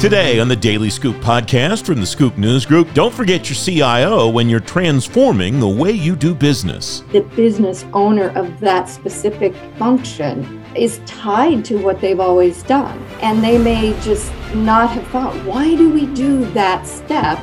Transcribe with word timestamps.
Today 0.00 0.40
on 0.40 0.48
the 0.48 0.56
Daily 0.56 0.88
Scoop 0.88 1.16
podcast 1.16 1.84
from 1.84 2.00
the 2.00 2.06
Scoop 2.06 2.38
News 2.38 2.64
Group, 2.64 2.90
don't 2.94 3.12
forget 3.12 3.50
your 3.50 3.54
CIO 3.54 4.30
when 4.30 4.48
you're 4.48 4.58
transforming 4.58 5.60
the 5.60 5.68
way 5.68 5.90
you 5.90 6.16
do 6.16 6.34
business. 6.34 7.04
The 7.12 7.20
business 7.20 7.84
owner 7.92 8.30
of 8.30 8.58
that 8.60 8.88
specific 8.88 9.54
function 9.76 10.64
is 10.74 11.02
tied 11.04 11.66
to 11.66 11.76
what 11.76 12.00
they've 12.00 12.18
always 12.18 12.62
done. 12.62 12.98
And 13.20 13.44
they 13.44 13.58
may 13.58 13.92
just 14.00 14.32
not 14.54 14.88
have 14.88 15.06
thought, 15.08 15.34
why 15.44 15.76
do 15.76 15.90
we 15.90 16.06
do 16.06 16.46
that 16.52 16.86
step? 16.86 17.38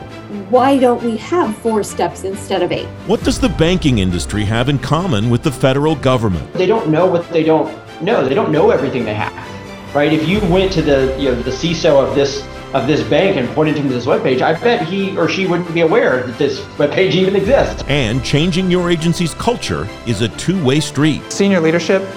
Why 0.49 0.79
don't 0.79 1.03
we 1.03 1.15
have 1.17 1.55
four 1.59 1.83
steps 1.83 2.23
instead 2.23 2.63
of 2.63 2.71
eight? 2.71 2.87
What 3.05 3.23
does 3.23 3.39
the 3.39 3.49
banking 3.49 3.99
industry 3.99 4.43
have 4.45 4.67
in 4.67 4.79
common 4.79 5.29
with 5.29 5.43
the 5.43 5.51
federal 5.51 5.93
government? 5.93 6.51
They 6.53 6.65
don't 6.65 6.89
know 6.89 7.05
what 7.05 7.29
they 7.29 7.43
don't 7.43 7.71
know. 8.01 8.27
They 8.27 8.33
don't 8.33 8.51
know 8.51 8.71
everything 8.71 9.05
they 9.05 9.13
have 9.13 9.56
right? 9.97 10.13
If 10.13 10.27
you 10.29 10.39
went 10.41 10.71
to 10.73 10.83
the 10.83 11.15
you 11.17 11.31
know 11.31 11.41
the 11.41 11.49
CISO 11.49 12.07
of 12.07 12.13
this 12.13 12.45
of 12.75 12.85
this 12.85 13.01
bank 13.09 13.35
and 13.37 13.49
pointed 13.55 13.77
him 13.77 13.87
to 13.87 13.93
this 13.93 14.05
webpage, 14.05 14.41
I 14.41 14.53
bet 14.53 14.85
he 14.87 15.17
or 15.17 15.27
she 15.27 15.47
wouldn't 15.47 15.73
be 15.73 15.81
aware 15.81 16.21
that 16.21 16.37
this 16.37 16.59
webpage 16.77 17.13
even 17.13 17.35
exists. 17.35 17.83
And 17.87 18.23
changing 18.23 18.69
your 18.69 18.91
agency's 18.91 19.33
culture 19.33 19.87
is 20.05 20.21
a 20.21 20.29
two-way 20.29 20.81
street. 20.81 21.21
Senior 21.31 21.59
leadership, 21.61 22.07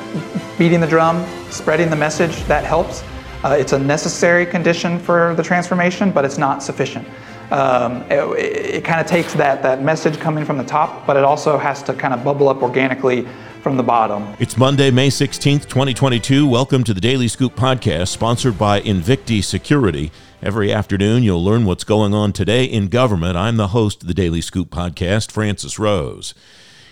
beating 0.59 0.81
the 0.81 0.87
drum, 0.87 1.25
spreading 1.51 1.89
the 1.89 1.97
message, 1.97 2.45
that 2.45 2.65
helps. 2.65 3.03
Uh, 3.45 3.57
it's 3.59 3.73
a 3.73 3.79
necessary 3.79 4.45
condition 4.45 4.99
for 4.99 5.35
the 5.37 5.43
transformation, 5.43 6.11
but 6.11 6.27
it's 6.27 6.37
not 6.37 6.63
sufficient. 6.63 7.09
Um, 7.51 8.03
it, 8.11 8.77
it 8.77 8.85
kind 8.85 9.01
of 9.01 9.07
takes 9.07 9.33
that, 9.35 9.63
that 9.63 9.83
message 9.83 10.19
coming 10.21 10.45
from 10.45 10.59
the 10.59 10.65
top, 10.65 11.07
but 11.07 11.17
it 11.17 11.25
also 11.25 11.57
has 11.57 11.83
to 11.85 11.95
kind 11.95 12.13
of 12.13 12.23
bubble 12.23 12.51
up 12.51 12.63
organically 12.63 13.27
from 13.61 13.77
the 13.77 13.83
bottom. 13.83 14.35
It's 14.39 14.57
Monday, 14.57 14.91
May 14.91 15.09
16th, 15.09 15.69
2022. 15.69 16.47
Welcome 16.47 16.83
to 16.85 16.95
the 16.95 17.01
Daily 17.01 17.29
Scoop 17.29 17.55
podcast, 17.55 18.09
sponsored 18.09 18.59
by 18.59 18.81
Invicti 18.81 19.45
Security. 19.45 20.11
Every 20.43 20.73
afternoon, 20.73 21.23
you'll 21.23 21.45
learn 21.45 21.67
what's 21.67 21.85
going 21.85 22.15
on 22.15 22.33
today 22.33 22.65
in 22.65 22.89
government. 22.89 23.37
I'm 23.37 23.57
the 23.57 23.69
host 23.69 24.03
of 24.03 24.09
the 24.09 24.15
Daily 24.15 24.41
Scoop 24.41 24.71
podcast, 24.71 25.31
Francis 25.31 25.79
Rose. 25.79 26.33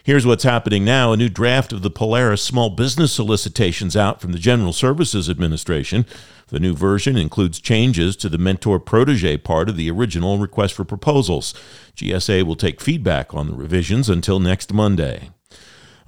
Here's 0.04 0.26
what's 0.26 0.44
happening 0.44 0.84
now. 0.84 1.12
A 1.12 1.16
new 1.16 1.28
draft 1.28 1.72
of 1.72 1.82
the 1.82 1.90
Polaris 1.90 2.42
small 2.42 2.70
business 2.70 3.12
solicitations 3.12 3.96
out 3.96 4.20
from 4.20 4.32
the 4.32 4.38
General 4.38 4.72
Services 4.72 5.28
Administration. 5.28 6.06
The 6.48 6.60
new 6.60 6.74
version 6.74 7.16
includes 7.16 7.60
changes 7.60 8.16
to 8.16 8.28
the 8.28 8.38
mentor 8.38 8.80
protege 8.80 9.36
part 9.38 9.68
of 9.68 9.76
the 9.76 9.90
original 9.90 10.38
request 10.38 10.74
for 10.74 10.84
proposals. 10.84 11.54
GSA 11.96 12.42
will 12.44 12.56
take 12.56 12.80
feedback 12.80 13.34
on 13.34 13.48
the 13.48 13.54
revisions 13.56 14.08
until 14.08 14.40
next 14.40 14.72
Monday. 14.72 15.30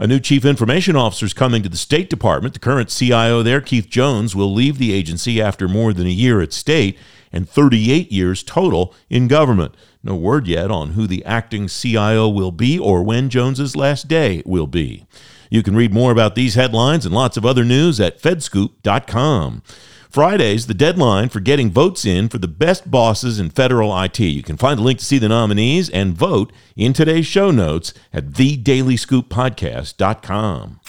A 0.00 0.06
new 0.06 0.18
chief 0.18 0.46
information 0.46 0.96
officer 0.96 1.26
is 1.26 1.34
coming 1.34 1.62
to 1.62 1.68
the 1.68 1.76
State 1.76 2.08
Department. 2.08 2.54
The 2.54 2.60
current 2.60 2.88
CIO 2.88 3.42
there, 3.42 3.60
Keith 3.60 3.90
Jones, 3.90 4.34
will 4.34 4.50
leave 4.50 4.78
the 4.78 4.94
agency 4.94 5.42
after 5.42 5.68
more 5.68 5.92
than 5.92 6.06
a 6.06 6.10
year 6.10 6.40
at 6.40 6.54
state 6.54 6.98
and 7.30 7.46
38 7.46 8.10
years 8.10 8.42
total 8.42 8.94
in 9.10 9.28
government. 9.28 9.74
No 10.02 10.14
word 10.14 10.46
yet 10.46 10.70
on 10.70 10.92
who 10.92 11.06
the 11.06 11.22
acting 11.26 11.68
CIO 11.68 12.30
will 12.30 12.50
be 12.50 12.78
or 12.78 13.02
when 13.02 13.28
Jones's 13.28 13.76
last 13.76 14.08
day 14.08 14.42
will 14.46 14.66
be. 14.66 15.04
You 15.50 15.62
can 15.62 15.76
read 15.76 15.92
more 15.92 16.12
about 16.12 16.34
these 16.34 16.54
headlines 16.54 17.04
and 17.04 17.14
lots 17.14 17.36
of 17.36 17.44
other 17.44 17.62
news 17.62 18.00
at 18.00 18.22
fedscoop.com. 18.22 19.62
Friday's 20.10 20.66
the 20.66 20.74
deadline 20.74 21.28
for 21.28 21.38
getting 21.38 21.70
votes 21.70 22.04
in 22.04 22.28
for 22.28 22.38
the 22.38 22.48
best 22.48 22.90
bosses 22.90 23.38
in 23.38 23.50
federal 23.50 23.96
IT. 24.02 24.18
You 24.18 24.42
can 24.42 24.56
find 24.56 24.80
a 24.80 24.82
link 24.82 24.98
to 24.98 25.04
see 25.04 25.18
the 25.18 25.28
nominees 25.28 25.88
and 25.88 26.14
vote 26.14 26.52
in 26.74 26.92
today's 26.92 27.26
show 27.26 27.52
notes 27.52 27.94
at 28.12 28.30
thedailyScoopPodcast.com. 28.30 30.80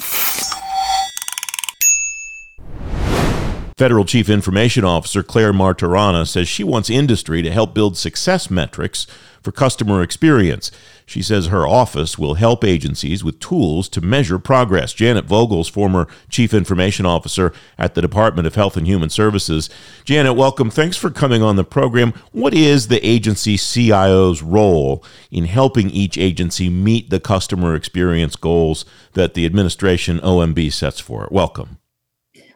Federal 3.78 4.06
Chief 4.06 4.30
Information 4.30 4.84
Officer 4.84 5.24
Clare 5.24 5.54
Martorana 5.54 6.28
says 6.28 6.48
she 6.48 6.64
wants 6.64 6.90
industry 6.90 7.42
to 7.42 7.52
help 7.52 7.74
build 7.74 7.98
success 7.98 8.50
metrics 8.50 9.08
for 9.42 9.52
customer 9.52 10.02
experience. 10.02 10.72
She 11.06 11.22
says 11.22 11.48
her 11.48 11.68
office 11.68 12.18
will 12.18 12.36
help 12.36 12.64
agencies 12.64 13.24
with 13.24 13.40
tools 13.40 13.90
to 13.90 14.02
measure 14.02 14.40
progress. 14.40 14.94
Janet 14.94 15.26
Vogel's, 15.26 15.68
former 15.68 16.08
Chief 16.30 16.54
Information 16.54 17.06
Officer 17.06 17.54
at 17.78 17.96
the 17.96 18.02
Department 18.02 18.48
of 18.48 18.56
Health 18.56 18.78
and 18.78 18.88
Human 18.88 19.10
Services. 19.10 19.70
Janet, 20.06 20.36
welcome. 20.36 20.70
Thanks 20.70 20.98
for 20.98 21.10
coming 21.10 21.42
on 21.42 21.56
the 21.56 21.64
program. 21.64 22.14
What 22.32 22.54
is 22.54 22.88
the 22.88 23.06
agency 23.06 23.58
CIO's 23.58 24.42
role 24.42 25.04
in 25.32 25.46
helping 25.46 25.90
each 25.90 26.18
agency 26.18 26.70
meet 26.70 27.10
the 27.10 27.20
customer 27.20 27.76
experience 27.76 28.36
goals 28.36 28.86
that 29.14 29.34
the 29.34 29.46
administration 29.46 30.20
OMB 30.20 30.72
sets 30.72 31.00
for 31.00 31.26
it? 31.26 31.32
Welcome. 31.32 31.81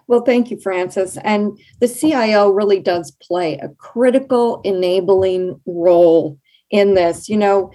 Well, 0.07 0.21
thank 0.21 0.51
you, 0.51 0.59
Francis. 0.59 1.17
And 1.23 1.57
the 1.79 1.87
CIO 1.87 2.49
really 2.49 2.79
does 2.79 3.11
play 3.21 3.57
a 3.57 3.69
critical 3.69 4.61
enabling 4.63 5.59
role 5.65 6.37
in 6.69 6.93
this. 6.93 7.27
You 7.27 7.37
know, 7.37 7.71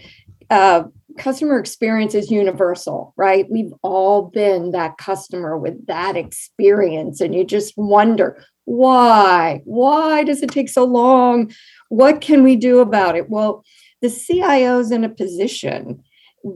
uh, 0.49 0.85
customer 1.19 1.59
experience 1.59 2.15
is 2.15 2.31
universal, 2.31 3.15
right? 3.17 3.47
We've 3.51 3.73
all 3.83 4.23
been 4.23 4.71
that 4.73 4.99
customer 4.99 5.59
with 5.59 5.87
that 5.87 6.17
experience, 6.17 7.21
and 7.21 7.35
you 7.35 7.45
just 7.45 7.75
wonder 7.77 8.43
why? 8.65 9.63
Why 9.65 10.23
does 10.23 10.43
it 10.43 10.51
take 10.51 10.69
so 10.69 10.85
long? 10.85 11.53
What 11.89 12.21
can 12.21 12.45
we 12.45 12.55
do 12.55 12.79
about 12.79 13.17
it? 13.17 13.29
Well, 13.29 13.65
the 14.01 14.11
CIO 14.11 14.79
is 14.79 14.93
in 14.93 15.03
a 15.03 15.09
position 15.09 16.05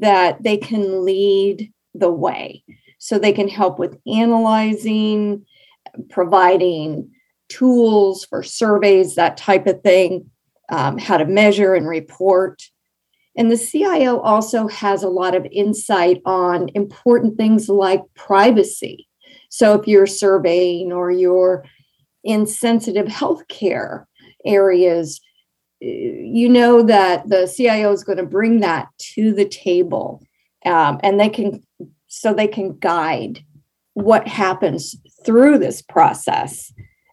that 0.00 0.42
they 0.42 0.56
can 0.56 1.04
lead 1.04 1.72
the 1.94 2.10
way. 2.10 2.62
So 2.98 3.18
they 3.18 3.32
can 3.32 3.48
help 3.48 3.78
with 3.78 3.98
analyzing, 4.06 5.44
providing 6.10 7.10
tools 7.49 8.25
for 8.25 8.43
surveys, 8.43 9.15
that 9.15 9.37
type 9.37 9.66
of 9.66 9.82
thing, 9.82 10.31
um, 10.71 10.99
how 10.99 11.16
to 11.16 11.27
measure 11.27 11.75
and 11.75 11.88
report. 11.88 12.62
And 13.37 13.50
the 13.50 13.59
CIO 13.59 14.21
also 14.21 14.69
has 14.69 15.03
a 15.03 15.09
lot 15.09 15.34
of 15.34 15.47
insight 15.50 16.22
on 16.25 16.69
important 16.75 17.37
things 17.37 17.69
like 17.69 18.03
privacy. 18.15 19.09
So 19.49 19.75
if 19.75 19.87
you're 19.87 20.06
surveying 20.06 20.93
or 20.93 21.10
you're 21.10 21.65
in 22.22 22.47
sensitive 22.47 23.06
healthcare 23.06 24.05
areas, 24.44 25.21
you 25.81 26.49
know 26.49 26.82
that 26.82 27.28
the 27.28 27.47
CIO 27.47 27.93
is 27.93 28.05
going 28.05 28.19
to 28.19 28.25
bring 28.25 28.61
that 28.61 28.88
to 29.15 29.32
the 29.32 29.44
table, 29.44 30.22
um, 30.65 30.99
and 31.03 31.21
they 31.21 31.28
can 31.28 31.62
so 32.06 32.32
they 32.32 32.47
can 32.47 32.78
guide 32.78 33.44
what 33.94 34.28
happens 34.28 34.97
through 35.25 35.59
this 35.59 35.82
process 35.82 36.72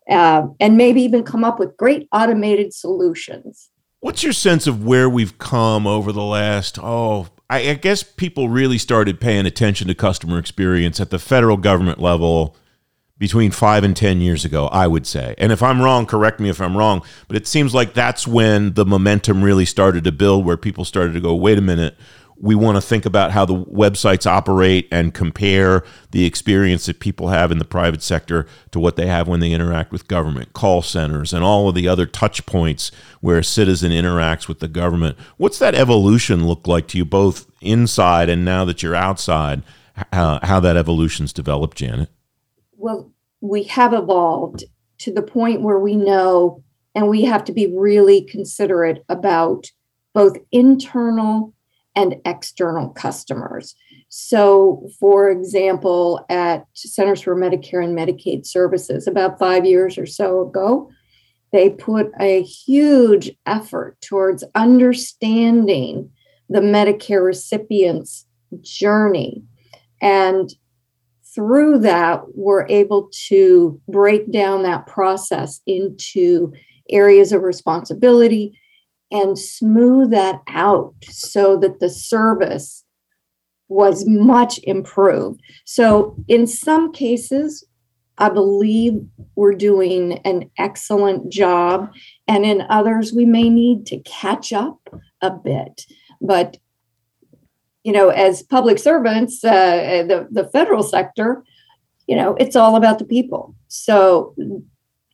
uh, 0.10 0.48
and 0.60 0.78
maybe 0.78 1.02
even 1.02 1.24
come 1.24 1.44
up 1.44 1.60
with 1.60 1.78
great 1.78 2.08
automated 2.12 2.74
solutions. 2.74 3.70
What's 4.00 4.24
your 4.24 4.34
sense 4.34 4.68
of 4.68 4.84
where 4.84 5.10
we've 5.10 5.38
come 5.38 5.86
over 5.86 6.12
the 6.12 6.24
last, 6.24 6.80
oh, 6.82 7.28
I, 7.50 7.70
I 7.70 7.74
guess 7.76 8.02
people 8.02 8.50
really 8.50 8.80
started 8.80 9.20
paying 9.20 9.46
attention 9.46 9.88
to 9.88 9.96
customer 9.96 10.40
experience 10.40 11.00
at 11.00 11.12
the 11.12 11.20
federal 11.20 11.58
government 11.58 12.00
level 12.00 12.56
between 13.20 13.52
five 13.52 13.84
and 13.84 13.96
10 13.96 14.20
years 14.20 14.44
ago, 14.44 14.66
I 14.70 14.88
would 14.88 15.06
say. 15.06 15.36
And 15.38 15.52
if 15.52 15.62
I'm 15.62 15.80
wrong, 15.80 16.08
correct 16.08 16.40
me 16.40 16.50
if 16.50 16.60
I'm 16.60 16.76
wrong, 16.76 17.04
but 17.28 17.38
it 17.38 17.46
seems 17.46 17.72
like 17.72 17.94
that's 17.94 18.26
when 18.28 18.74
the 18.74 18.84
momentum 18.84 19.44
really 19.44 19.66
started 19.66 20.04
to 20.06 20.12
build, 20.12 20.44
where 20.44 20.58
people 20.58 20.84
started 20.86 21.14
to 21.14 21.22
go, 21.22 21.36
wait 21.36 21.60
a 21.60 21.62
minute, 21.62 21.96
we 22.42 22.56
want 22.56 22.76
to 22.76 22.82
think 22.82 23.06
about 23.06 23.32
how 23.32 23.46
the 23.46 23.64
websites 23.66 24.26
operate 24.26 24.88
and 24.92 25.14
compare 25.14 25.84
the 26.10 26.26
experience 26.26 26.88
that 26.88 27.00
people 27.00 27.28
have 27.28 27.52
in 27.52 27.60
the 27.60 27.66
private 27.66 28.02
sector 28.02 28.48
to 28.72 28.80
what 28.80 28.96
they 28.96 29.06
have 29.06 29.28
when 29.28 29.40
they 29.40 29.52
interact 29.52 29.92
with 29.92 30.08
government, 30.08 30.52
call 30.54 30.82
centers, 30.82 31.34
and 31.34 31.44
all 31.44 31.70
of 31.70 31.76
the 31.76 31.88
other 31.88 32.08
touch 32.08 32.44
points 32.48 32.92
where 33.22 33.38
a 33.38 33.44
citizen 33.44 33.92
interacts 33.92 34.48
with 34.48 34.60
the 34.60 34.68
government. 34.68 35.18
What's 35.38 35.60
that 35.60 35.76
evolution 35.76 36.48
look 36.48 36.68
like 36.68 36.88
to 36.90 36.98
you 36.98 37.06
both 37.06 37.46
inside 37.62 38.28
and 38.28 38.44
now 38.44 38.66
that 38.66 38.82
you're 38.82 38.96
outside? 38.96 39.62
How, 40.12 40.40
how 40.42 40.60
that 40.62 40.78
evolution's 40.78 41.32
developed, 41.32 41.78
Janet? 41.78 42.10
Well, 42.76 43.12
we 43.40 43.64
have 43.64 43.94
evolved 43.94 44.64
to 45.00 45.14
the 45.14 45.22
point 45.22 45.62
where 45.62 45.80
we 45.80 45.96
know 45.96 46.64
and 46.96 47.08
we 47.08 47.24
have 47.26 47.44
to 47.46 47.54
be 47.54 47.68
really 47.68 48.24
considerate 48.24 49.04
about 49.08 49.68
both 50.14 50.38
internal 50.52 51.54
and 51.96 52.16
external 52.26 52.90
customers. 52.90 53.76
So, 54.10 54.90
for 55.00 55.30
example, 55.30 56.26
at 56.30 56.66
Centers 56.74 57.22
for 57.22 57.36
Medicare 57.36 57.84
and 57.84 57.98
Medicaid 57.98 58.46
Services, 58.46 59.08
about 59.08 59.40
five 59.40 59.66
years 59.66 59.98
or 59.98 60.06
so 60.06 60.42
ago, 60.42 60.90
they 61.52 61.70
put 61.70 62.12
a 62.20 62.44
huge 62.44 63.32
effort 63.46 64.00
towards 64.02 64.44
understanding 64.56 66.10
the 66.50 66.62
Medicare 66.62 67.26
recipient's 67.26 68.26
journey. 68.62 69.44
And 70.02 70.50
through 71.34 71.80
that, 71.80 72.36
we're 72.36 72.68
able 72.68 73.10
to 73.28 73.80
break 73.88 74.32
down 74.32 74.64
that 74.64 74.88
process 74.88 75.62
into 75.66 76.54
areas 76.90 77.32
of 77.32 77.44
responsibility 77.44 78.60
and 79.12 79.38
smooth 79.38 80.12
that 80.12 80.42
out 80.48 80.94
so 81.04 81.58
that 81.58 81.80
the 81.80 81.90
service 81.90 82.84
was 83.68 84.06
much 84.08 84.60
improved. 84.64 85.42
So, 85.66 86.16
in 86.28 86.46
some 86.48 86.92
cases, 86.92 87.66
I 88.18 88.30
believe 88.30 89.02
we're 89.36 89.54
doing 89.54 90.20
an 90.20 90.50
excellent 90.58 91.32
job. 91.32 91.92
And 92.28 92.46
in 92.46 92.66
others, 92.70 93.14
we 93.14 93.26
may 93.26 93.50
need 93.50 93.86
to 93.88 94.00
catch 94.00 94.54
up 94.54 94.78
a 95.22 95.32
bit. 95.32 95.86
But, 96.22 96.58
you 97.84 97.92
know, 97.92 98.10
as 98.10 98.44
public 98.44 98.78
servants, 98.78 99.44
uh, 99.44 100.04
the, 100.08 100.28
the 100.30 100.50
federal 100.50 100.84
sector, 100.84 101.44
you 102.08 102.16
know, 102.16 102.36
it's 102.36 102.56
all 102.56 102.76
about 102.76 103.00
the 103.00 103.06
people. 103.06 103.56
So 103.70 104.36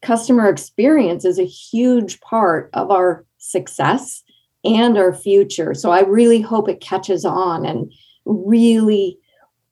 customer 0.02 0.50
experience 0.50 1.26
is 1.26 1.40
a 1.40 1.46
huge 1.46 2.20
part 2.22 2.70
of 2.74 2.92
our 2.92 3.26
success 3.50 4.24
and 4.64 4.98
our 4.98 5.14
future. 5.14 5.74
So 5.74 5.92
I 5.92 6.02
really 6.02 6.42
hope 6.42 6.70
it 6.70 6.82
catches 6.82 7.26
on 7.26 7.66
and 7.66 7.92
really 8.26 9.18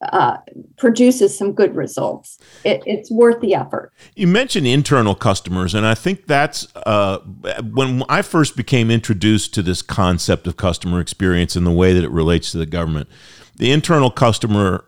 uh, 0.01 0.38
produces 0.77 1.38
some 1.38 1.54
good 1.54 1.75
results. 1.75 2.38
It, 2.63 2.83
it's 2.86 3.10
worth 3.10 3.42
the 3.42 3.56
effort. 3.56 3.92
You 4.16 4.27
mentioned 4.27 4.68
internal 4.68 5.16
customers, 5.16 5.74
and 5.74 5.86
I 5.86 5.95
think 5.95 6.27
that's 6.27 6.68
uh, 6.75 7.19
when 7.63 8.04
I 8.10 8.22
first 8.22 8.56
became 8.56 8.92
introduced 8.92 9.54
to 9.56 9.62
this 9.62 9.81
concept 9.81 10.48
of 10.48 10.57
customer 10.57 11.00
experience 11.00 11.56
and 11.56 11.66
the 11.66 11.72
way 11.72 11.94
that 11.94 12.04
it 12.04 12.12
relates 12.12 12.51
to 12.51 12.57
the 12.57 12.66
government. 12.66 13.10
The 13.56 13.72
internal 13.72 14.12
customer 14.12 14.86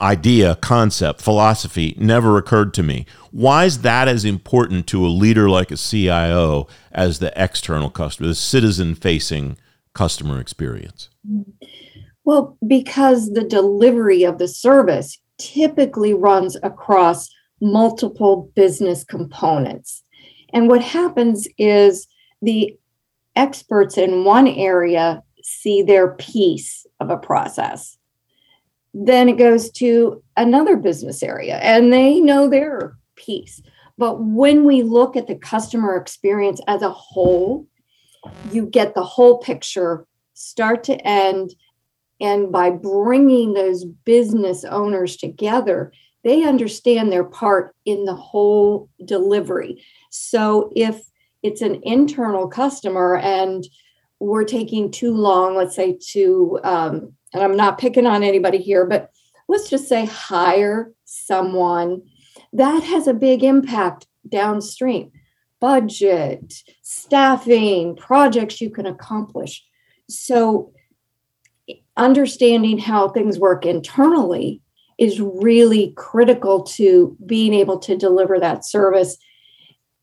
idea, 0.00 0.56
concept, 0.56 1.20
philosophy 1.20 1.94
never 1.98 2.36
occurred 2.36 2.74
to 2.74 2.82
me. 2.82 3.06
Why 3.30 3.64
is 3.64 3.80
that 3.80 4.08
as 4.08 4.24
important 4.24 4.86
to 4.88 5.06
a 5.06 5.08
leader 5.08 5.48
like 5.48 5.70
a 5.70 5.76
CIO 5.76 6.66
as 6.90 7.18
the 7.18 7.32
external 7.36 7.90
customer, 7.90 8.28
the 8.28 8.34
citizen 8.34 8.94
facing 8.94 9.56
customer 9.94 10.40
experience? 10.40 11.08
Well, 12.24 12.56
because 12.66 13.32
the 13.32 13.44
delivery 13.44 14.24
of 14.24 14.38
the 14.38 14.48
service 14.48 15.18
typically 15.38 16.14
runs 16.14 16.56
across 16.62 17.28
multiple 17.60 18.50
business 18.54 19.04
components. 19.04 20.02
And 20.52 20.68
what 20.68 20.82
happens 20.82 21.48
is 21.58 22.06
the 22.40 22.76
experts 23.34 23.96
in 23.96 24.24
one 24.24 24.46
area 24.46 25.22
see 25.42 25.82
their 25.82 26.14
piece 26.14 26.86
of 27.00 27.10
a 27.10 27.16
process 27.16 27.98
then 28.94 29.28
it 29.28 29.38
goes 29.38 29.70
to 29.70 30.22
another 30.36 30.76
business 30.76 31.22
area 31.22 31.56
and 31.58 31.92
they 31.92 32.20
know 32.20 32.48
their 32.48 32.96
piece. 33.16 33.62
But 33.98 34.22
when 34.22 34.64
we 34.64 34.82
look 34.82 35.16
at 35.16 35.26
the 35.26 35.36
customer 35.36 35.96
experience 35.96 36.60
as 36.66 36.82
a 36.82 36.90
whole, 36.90 37.66
you 38.50 38.66
get 38.66 38.94
the 38.94 39.04
whole 39.04 39.38
picture, 39.38 40.06
start 40.34 40.84
to 40.84 40.96
end. 41.06 41.54
And 42.20 42.52
by 42.52 42.70
bringing 42.70 43.54
those 43.54 43.84
business 43.84 44.64
owners 44.64 45.16
together, 45.16 45.92
they 46.24 46.44
understand 46.44 47.10
their 47.10 47.24
part 47.24 47.74
in 47.84 48.04
the 48.04 48.14
whole 48.14 48.88
delivery. 49.04 49.82
So 50.10 50.70
if 50.76 51.02
it's 51.42 51.62
an 51.62 51.80
internal 51.82 52.46
customer 52.48 53.16
and 53.16 53.66
we're 54.20 54.44
taking 54.44 54.90
too 54.90 55.12
long, 55.12 55.56
let's 55.56 55.74
say, 55.74 55.98
to 56.12 56.60
um, 56.62 57.12
and 57.32 57.42
I'm 57.42 57.56
not 57.56 57.78
picking 57.78 58.06
on 58.06 58.22
anybody 58.22 58.58
here, 58.58 58.86
but 58.86 59.10
let's 59.48 59.70
just 59.70 59.88
say 59.88 60.04
hire 60.04 60.92
someone 61.04 62.02
that 62.52 62.82
has 62.82 63.06
a 63.06 63.14
big 63.14 63.42
impact 63.42 64.06
downstream 64.28 65.10
budget, 65.62 66.54
staffing, 66.82 67.94
projects 67.94 68.60
you 68.60 68.68
can 68.68 68.84
accomplish. 68.84 69.64
So, 70.08 70.72
understanding 71.96 72.78
how 72.78 73.08
things 73.08 73.38
work 73.38 73.64
internally 73.64 74.60
is 74.98 75.20
really 75.20 75.92
critical 75.96 76.64
to 76.64 77.16
being 77.24 77.54
able 77.54 77.78
to 77.78 77.96
deliver 77.96 78.40
that 78.40 78.64
service 78.64 79.16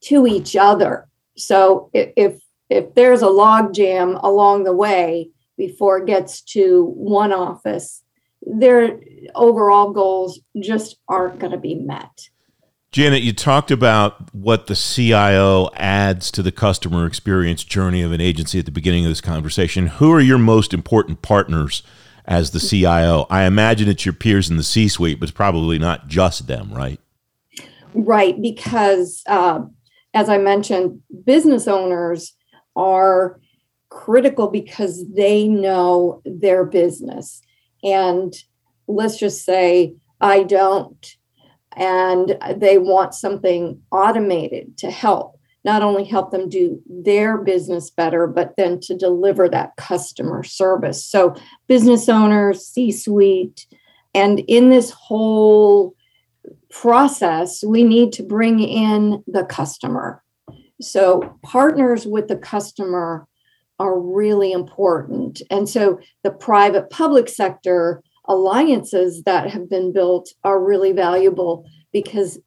to 0.04 0.26
each 0.26 0.56
other. 0.56 1.10
So, 1.36 1.90
if 1.94 2.42
if 2.70 2.94
there's 2.94 3.22
a 3.22 3.30
log 3.30 3.74
jam 3.74 4.16
along 4.16 4.64
the 4.64 4.74
way, 4.74 5.32
before 5.60 6.00
it 6.00 6.08
gets 6.08 6.42
to 6.42 6.86
one 6.96 7.32
office, 7.32 8.02
their 8.42 9.00
overall 9.36 9.92
goals 9.92 10.40
just 10.60 10.98
aren't 11.08 11.38
going 11.38 11.52
to 11.52 11.60
be 11.60 11.76
met. 11.76 12.30
Janet, 12.92 13.22
you 13.22 13.34
talked 13.34 13.70
about 13.70 14.34
what 14.34 14.66
the 14.66 14.76
CIO 14.76 15.70
adds 15.76 16.32
to 16.32 16.42
the 16.42 16.52
customer 16.52 17.06
experience 17.06 17.64
journey 17.64 18.02
of 18.02 18.12
an 18.12 18.22
agency 18.22 18.58
at 18.58 18.66
the 18.66 18.72
beginning 18.72 19.06
of 19.06 19.12
this 19.12 19.22
conversation. 19.22 19.88
Who 19.88 20.12
are 20.12 20.22
your 20.22 20.40
most 20.40 20.74
important 20.74 21.22
partners 21.22 21.84
as 22.26 22.50
the 22.50 22.60
CIO? 22.60 23.28
I 23.30 23.44
imagine 23.44 23.90
it's 23.90 24.06
your 24.06 24.14
peers 24.14 24.50
in 24.50 24.58
the 24.58 24.64
C 24.64 24.88
suite, 24.88 25.20
but 25.20 25.26
it's 25.26 25.36
probably 25.36 25.78
not 25.78 26.08
just 26.08 26.48
them, 26.48 26.74
right? 26.74 27.00
Right, 27.94 28.42
because 28.42 29.22
uh, 29.28 29.62
as 30.14 30.30
I 30.30 30.38
mentioned, 30.38 31.02
business 31.26 31.68
owners 31.68 32.34
are 32.76 33.40
critical 33.90 34.50
because 34.50 35.06
they 35.14 35.48
know 35.48 36.22
their 36.26 36.66
business. 36.66 37.42
And 37.84 38.34
let's 38.88 39.18
just 39.18 39.46
say, 39.46 39.96
I 40.22 40.44
don't. 40.44 41.16
And 41.76 42.38
they 42.56 42.78
want 42.78 43.14
something 43.14 43.82
automated 43.92 44.78
to 44.80 44.92
help, 44.92 45.40
not 45.64 45.82
only 45.82 46.04
help 46.04 46.32
them 46.32 46.50
do 46.50 46.82
their 46.88 47.38
business 47.38 47.90
better, 47.90 48.28
but 48.28 48.56
then 48.58 48.80
to 48.82 48.98
deliver 48.98 49.48
that 49.50 49.76
customer 49.78 50.44
service. 50.44 51.06
So, 51.06 51.36
business 51.68 52.10
owners, 52.10 52.66
C 52.66 52.92
suite, 52.92 53.68
and 54.14 54.40
in 54.48 54.70
this 54.70 54.90
whole 54.90 55.96
process, 56.72 57.64
we 57.64 57.84
need 57.84 58.12
to 58.14 58.24
bring 58.24 58.60
in 58.60 59.24
the 59.28 59.46
customer. 59.46 60.24
So, 60.82 61.38
partners 61.44 62.08
with 62.08 62.28
the 62.28 62.38
customer 62.38 63.28
are 63.80 64.00
really 64.00 64.52
important. 64.52 65.42
And 65.50 65.68
so 65.68 66.00
the 66.24 66.32
private 66.32 66.90
public 66.90 67.30
sector 67.30 68.04
alliances 68.26 69.24
that 69.24 69.50
have 69.50 69.70
been 69.70 69.92
built 69.92 70.30
are 70.44 70.64
really 70.64 70.92
valuable 70.92 71.66
because 71.92 72.40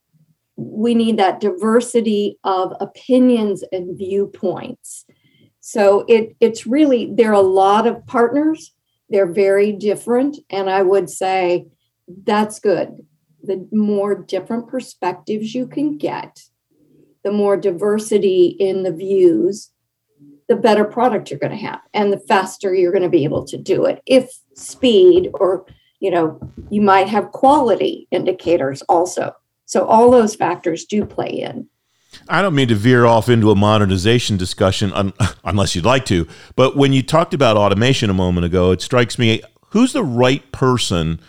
we 0.56 0.94
need 0.94 1.18
that 1.18 1.40
diversity 1.40 2.38
of 2.44 2.72
opinions 2.80 3.64
and 3.72 3.98
viewpoints. 3.98 5.04
So 5.60 6.04
it 6.08 6.36
it's 6.40 6.66
really 6.66 7.10
there 7.12 7.30
are 7.30 7.34
a 7.34 7.40
lot 7.40 7.86
of 7.86 8.06
partners. 8.06 8.74
They're 9.08 9.32
very 9.32 9.72
different 9.72 10.38
and 10.50 10.70
I 10.70 10.82
would 10.82 11.10
say 11.10 11.66
that's 12.24 12.60
good. 12.60 13.06
The 13.42 13.66
more 13.72 14.14
different 14.14 14.68
perspectives 14.68 15.54
you 15.54 15.66
can 15.66 15.98
get, 15.98 16.42
the 17.24 17.32
more 17.32 17.56
diversity 17.56 18.56
in 18.58 18.84
the 18.84 18.92
views, 18.92 19.71
the 20.48 20.56
better 20.56 20.84
product 20.84 21.30
you're 21.30 21.38
going 21.38 21.52
to 21.52 21.56
have 21.56 21.80
and 21.94 22.12
the 22.12 22.18
faster 22.18 22.74
you're 22.74 22.92
going 22.92 23.02
to 23.02 23.08
be 23.08 23.24
able 23.24 23.44
to 23.46 23.56
do 23.56 23.84
it. 23.84 24.02
If 24.06 24.30
speed 24.54 25.30
or, 25.34 25.66
you 26.00 26.10
know, 26.10 26.40
you 26.70 26.80
might 26.80 27.08
have 27.08 27.32
quality 27.32 28.08
indicators 28.10 28.82
also. 28.82 29.34
So 29.66 29.86
all 29.86 30.10
those 30.10 30.34
factors 30.34 30.84
do 30.84 31.04
play 31.04 31.30
in. 31.30 31.68
I 32.28 32.42
don't 32.42 32.54
mean 32.54 32.68
to 32.68 32.74
veer 32.74 33.06
off 33.06 33.28
into 33.28 33.50
a 33.50 33.54
modernization 33.54 34.36
discussion 34.36 34.92
un- 34.92 35.14
unless 35.44 35.74
you'd 35.74 35.84
like 35.84 36.04
to, 36.06 36.26
but 36.56 36.76
when 36.76 36.92
you 36.92 37.02
talked 37.02 37.34
about 37.34 37.56
automation 37.56 38.10
a 38.10 38.14
moment 38.14 38.44
ago, 38.44 38.70
it 38.70 38.82
strikes 38.82 39.18
me 39.18 39.42
who's 39.68 39.92
the 39.92 40.04
right 40.04 40.50
person 40.52 41.20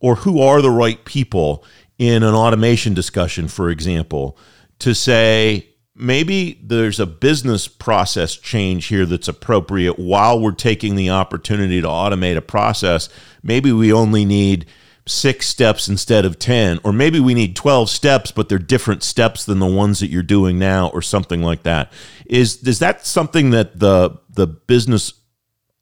or 0.00 0.16
who 0.16 0.40
are 0.40 0.62
the 0.62 0.70
right 0.70 1.04
people 1.04 1.64
in 1.98 2.22
an 2.22 2.34
automation 2.34 2.94
discussion, 2.94 3.48
for 3.48 3.68
example, 3.70 4.38
to 4.78 4.94
say, 4.94 5.67
maybe 5.98 6.60
there's 6.62 7.00
a 7.00 7.06
business 7.06 7.66
process 7.66 8.36
change 8.36 8.86
here 8.86 9.04
that's 9.04 9.28
appropriate 9.28 9.98
while 9.98 10.40
we're 10.40 10.52
taking 10.52 10.94
the 10.94 11.10
opportunity 11.10 11.80
to 11.80 11.88
automate 11.88 12.36
a 12.36 12.42
process. 12.42 13.08
Maybe 13.42 13.72
we 13.72 13.92
only 13.92 14.24
need 14.24 14.66
six 15.06 15.46
steps 15.46 15.88
instead 15.88 16.24
of 16.24 16.38
10, 16.38 16.80
or 16.84 16.92
maybe 16.92 17.18
we 17.18 17.34
need 17.34 17.56
12 17.56 17.90
steps, 17.90 18.30
but 18.30 18.48
they're 18.48 18.58
different 18.58 19.02
steps 19.02 19.44
than 19.44 19.58
the 19.58 19.66
ones 19.66 20.00
that 20.00 20.08
you're 20.08 20.22
doing 20.22 20.58
now, 20.58 20.88
or 20.90 21.02
something 21.02 21.42
like 21.42 21.64
that. 21.64 21.90
Is, 22.26 22.62
is 22.62 22.78
that 22.78 23.04
something 23.04 23.50
that 23.50 23.80
the, 23.80 24.18
the 24.30 24.46
business 24.46 25.14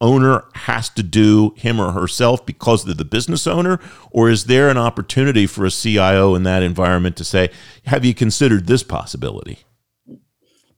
owner 0.00 0.44
has 0.54 0.88
to 0.90 1.02
do 1.02 1.54
him 1.56 1.80
or 1.80 1.92
herself 1.92 2.46
because 2.46 2.84
they're 2.84 2.94
the 2.94 3.04
business 3.04 3.46
owner? 3.46 3.80
Or 4.10 4.30
is 4.30 4.44
there 4.44 4.68
an 4.68 4.78
opportunity 4.78 5.46
for 5.46 5.66
a 5.66 5.70
CIO 5.70 6.34
in 6.34 6.44
that 6.44 6.62
environment 6.62 7.16
to 7.16 7.24
say, 7.24 7.50
have 7.86 8.04
you 8.04 8.14
considered 8.14 8.66
this 8.66 8.82
possibility? 8.82 9.66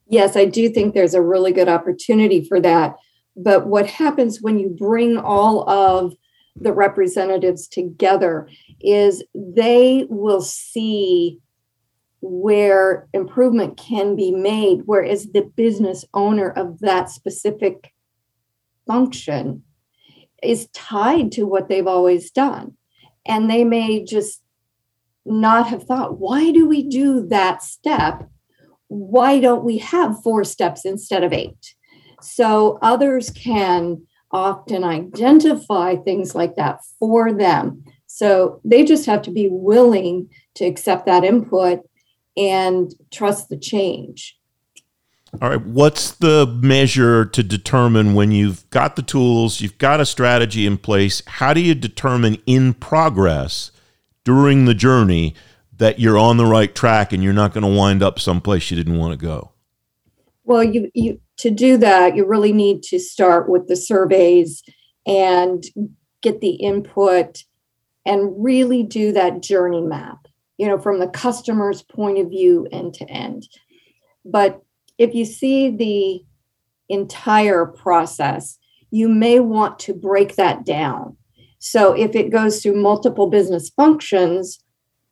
Yes, 0.09 0.37
I 0.37 0.45
do 0.45 0.69
think 0.69 0.95
there's 0.95 1.15
a 1.15 1.23
really 1.23 1.53
good 1.53 1.69
opportunity 1.69 2.45
for 2.45 2.61
that. 2.61 2.97
But 3.37 3.67
what 3.67 3.87
happens 3.87 4.43
when 4.43 4.59
you 4.59 4.69
bring 4.69 5.17
all 5.17 5.69
of 5.69 6.15
the 6.57 6.73
representatives 6.73 7.69
together 7.69 8.49
is 8.81 9.23
they 9.35 10.07
will 10.09 10.41
see 10.41 11.39
where 12.21 13.09
improvement 13.13 13.77
can 13.77 14.17
be 14.17 14.33
made, 14.33 14.83
whereas 14.87 15.27
the 15.27 15.43
business 15.43 16.05
owner 16.15 16.51
of 16.51 16.81
that 16.81 17.11
specific 17.11 17.93
function 18.87 19.63
is 20.43 20.69
tied 20.73 21.31
to 21.33 21.45
what 21.45 21.69
they've 21.69 21.87
always 21.87 22.31
done. 22.31 22.77
And 23.25 23.49
they 23.49 23.63
may 23.63 24.05
just 24.05 24.43
not 25.25 25.69
have 25.69 25.85
thought, 25.85 26.19
why 26.19 26.51
do 26.51 26.67
we 26.67 26.83
do 26.83 27.27
that 27.29 27.63
step? 27.63 28.29
Why 28.89 29.41
don't 29.41 29.65
we 29.65 29.79
have 29.79 30.23
four 30.23 30.45
steps 30.45 30.85
instead 30.85 31.23
of 31.23 31.33
eight? 31.33 31.75
So 32.21 32.79
others 32.83 33.31
can 33.31 34.07
often 34.31 34.85
identify 34.85 35.97
things 35.97 36.35
like 36.35 36.57
that 36.57 36.81
for 36.99 37.33
them. 37.33 37.85
So 38.07 38.61
they 38.65 38.85
just 38.85 39.07
have 39.07 39.23
to 39.23 39.31
be 39.31 39.49
willing 39.51 40.31
to 40.57 40.65
accept 40.65 41.07
that 41.07 41.25
input 41.25 41.81
and 42.37 42.93
trust 43.11 43.49
the 43.49 43.57
change. 43.57 44.39
All 45.43 45.51
right. 45.51 45.65
What's 45.65 46.13
the 46.13 46.47
measure 46.47 47.25
to 47.27 47.43
determine 47.43 48.15
when 48.15 48.33
you've 48.33 48.69
got 48.71 48.97
the 48.97 49.03
tools, 49.03 49.61
you've 49.61 49.79
got 49.79 50.01
a 50.01 50.07
strategy 50.07 50.67
in 50.67 50.79
place? 50.79 51.23
How 51.27 51.53
do 51.53 51.61
you 51.61 51.75
determine 51.75 52.39
in 52.47 52.75
progress 52.75 53.71
during 54.25 54.65
the 54.65 54.75
journey 54.75 55.35
that 55.79 55.99
you're 55.99 56.19
on 56.19 56.37
the 56.37 56.47
right 56.47 56.75
track 56.75 57.13
and 57.13 57.23
you're 57.23 57.33
not 57.33 57.53
going 57.53 57.63
to 57.63 57.79
wind 57.79 58.03
up 58.03 58.19
someplace 58.19 58.71
you 58.71 58.77
didn't 58.77 58.99
want 58.99 59.19
to 59.19 59.27
go? 59.27 59.53
Well, 60.45 60.65
you, 60.65 60.91
you 60.95 61.21
to 61.39 61.51
do 61.51 61.77
that, 61.79 62.17
you 62.17 62.27
really 62.27 62.53
need 62.53 62.83
to 62.85 62.99
start 62.99 63.49
with 63.49 63.69
the 63.69 63.77
surveys 63.77 64.63
and 65.07 65.65
get 66.23 66.41
the 66.41 66.51
input 66.51 67.45
and 68.05 68.33
really 68.43 68.83
do 68.83 69.13
that 69.13 69.43
journey 69.43 69.83
map, 69.83 70.27
you 70.57 70.67
know, 70.67 70.79
from 70.79 70.99
the 70.99 71.09
customer's 71.09 71.83
point 71.83 72.19
of 72.19 72.31
view 72.31 72.67
end 72.73 72.95
to 72.95 73.09
end. 73.09 73.47
But 74.25 74.63
if 74.97 75.15
you 75.15 75.25
see 75.25 75.71
the 75.71 76.25
entire 76.89 77.67
process, 77.67 78.59
you 78.91 79.09
may 79.09 79.41
want 79.41 79.79
to 79.81 79.95
break 79.95 80.37
that 80.37 80.65
down. 80.65 81.17
So 81.59 81.93
if 81.93 82.17
it 82.17 82.31
goes 82.31 82.63
through 82.63 82.81
multiple 82.81 83.29
business 83.29 83.69
functions 83.69 84.59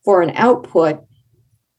for 0.07 0.23
an 0.23 0.31
output, 0.37 1.05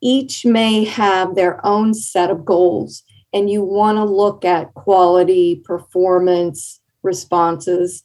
each 0.04 0.46
may 0.46 0.84
have 0.84 1.34
their 1.34 1.66
own 1.66 1.96
set 1.96 2.30
of 2.30 2.46
goals. 2.46 3.02
And 3.34 3.50
you 3.50 3.64
want 3.64 3.98
to 3.98 4.04
look 4.04 4.46
at 4.46 4.76
quality, 4.76 5.64
performance, 5.66 6.80
responses, 7.02 8.04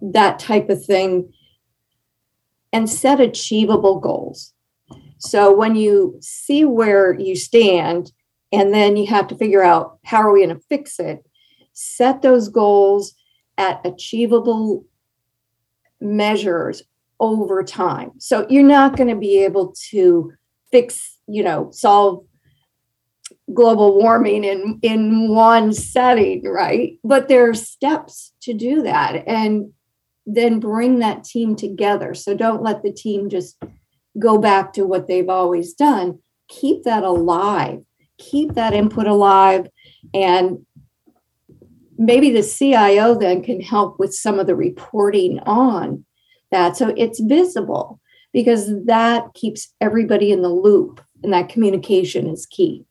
that 0.00 0.38
type 0.38 0.68
of 0.68 0.84
thing, 0.84 1.32
and 2.72 2.88
set 2.88 3.20
achievable 3.20 3.98
goals. 3.98 4.52
So 5.18 5.52
when 5.52 5.74
you 5.74 6.18
see 6.20 6.64
where 6.64 7.18
you 7.18 7.34
stand, 7.34 8.12
and 8.52 8.72
then 8.72 8.96
you 8.96 9.08
have 9.08 9.26
to 9.28 9.36
figure 9.36 9.64
out 9.64 9.98
how 10.04 10.18
are 10.18 10.32
we 10.32 10.44
going 10.44 10.56
to 10.56 10.62
fix 10.68 11.00
it 11.00 11.24
set 11.74 12.22
those 12.22 12.48
goals 12.48 13.14
at 13.58 13.84
achievable 13.84 14.86
measures 16.00 16.82
over 17.20 17.62
time. 17.62 18.12
So 18.18 18.46
you're 18.48 18.62
not 18.62 18.96
going 18.96 19.08
to 19.08 19.16
be 19.16 19.42
able 19.44 19.74
to 19.90 20.32
fix 20.70 21.18
you 21.28 21.42
know 21.42 21.70
solve 21.70 22.24
global 23.52 23.96
warming 23.96 24.44
in 24.44 24.78
in 24.82 25.28
one 25.28 25.72
setting 25.72 26.42
right? 26.44 26.98
But 27.04 27.28
there 27.28 27.48
are 27.48 27.54
steps 27.54 28.32
to 28.42 28.52
do 28.52 28.82
that 28.82 29.24
and 29.26 29.72
then 30.26 30.58
bring 30.58 31.00
that 31.00 31.24
team 31.24 31.54
together. 31.54 32.14
So 32.14 32.34
don't 32.34 32.62
let 32.62 32.82
the 32.82 32.92
team 32.92 33.28
just 33.28 33.62
go 34.18 34.38
back 34.38 34.72
to 34.72 34.86
what 34.86 35.06
they've 35.06 35.28
always 35.28 35.74
done. 35.74 36.20
Keep 36.48 36.84
that 36.84 37.02
alive. 37.02 37.82
Keep 38.18 38.54
that 38.54 38.72
input 38.72 39.06
alive. 39.06 39.68
And 40.14 40.64
maybe 41.98 42.30
the 42.30 42.42
CIO 42.42 43.14
then 43.14 43.42
can 43.42 43.60
help 43.60 43.98
with 43.98 44.14
some 44.14 44.38
of 44.38 44.46
the 44.46 44.56
reporting 44.56 45.40
on 45.40 46.04
that 46.54 46.76
so 46.76 46.94
it's 46.96 47.20
visible 47.20 48.00
because 48.32 48.72
that 48.86 49.34
keeps 49.34 49.72
everybody 49.80 50.32
in 50.32 50.42
the 50.42 50.48
loop 50.48 51.00
and 51.22 51.32
that 51.32 51.48
communication 51.48 52.26
is 52.28 52.46
key. 52.46 52.84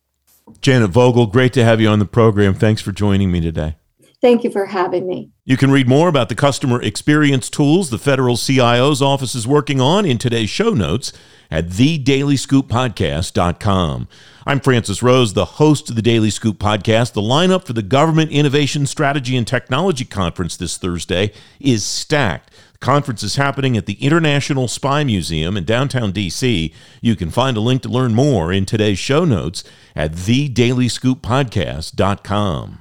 Janet 0.62 0.92
Vogel, 0.92 1.28
great 1.28 1.54
to 1.54 1.64
have 1.64 1.80
you 1.80 1.88
on 1.88 2.00
the 2.00 2.06
program. 2.06 2.54
Thanks 2.54 2.82
for 2.82 2.92
joining 2.92 3.32
me 3.32 3.40
today. 3.40 3.78
Thank 4.22 4.44
you 4.44 4.52
for 4.52 4.66
having 4.68 5.08
me. 5.08 5.32
You 5.46 5.58
can 5.58 5.72
read 5.72 5.88
more 5.88 6.08
about 6.08 6.30
the 6.30 6.36
customer 6.36 6.80
experience 6.82 7.50
tools 7.50 7.90
the 7.90 7.98
federal 7.98 8.38
CIO's 8.38 9.02
office 9.02 9.36
is 9.36 9.46
working 9.46 9.82
on 9.82 10.06
in 10.06 10.18
today's 10.18 10.50
show 10.50 10.70
notes 10.70 11.12
at 11.52 11.68
thedailyscooppodcast.com. 11.68 14.08
I'm 14.46 14.60
Francis 14.60 15.02
Rose, 15.04 15.34
the 15.34 15.46
host 15.46 15.90
of 15.90 15.98
the 15.98 16.02
Daily 16.02 16.30
Scoop 16.30 16.58
podcast. 16.58 17.12
The 17.14 17.22
lineup 17.22 17.66
for 17.66 17.74
the 17.74 17.82
Government 17.82 18.32
Innovation 18.32 18.86
Strategy 18.86 19.36
and 19.36 19.46
Technology 19.46 20.06
Conference 20.06 20.56
this 20.58 20.78
Thursday 20.78 21.34
is 21.60 21.86
stacked. 21.86 22.50
Conference 22.84 23.24
is 23.24 23.38
happening 23.38 23.78
at 23.78 23.86
the 23.86 23.94
International 24.04 24.68
Spy 24.68 25.06
Museum 25.06 25.56
in 25.56 25.64
downtown 25.64 26.12
DC. 26.12 26.74
You 27.00 27.16
can 27.16 27.32
find 27.32 27.56
a 27.56 27.62
link 27.62 27.82
to 27.84 27.90
learn 27.90 28.14
more 28.14 28.52
in 28.52 28.66
today's 28.66 29.00
show 29.00 29.24
notes 29.24 29.64
at 29.96 30.12
thedailyscooppodcast.com. 30.12 32.80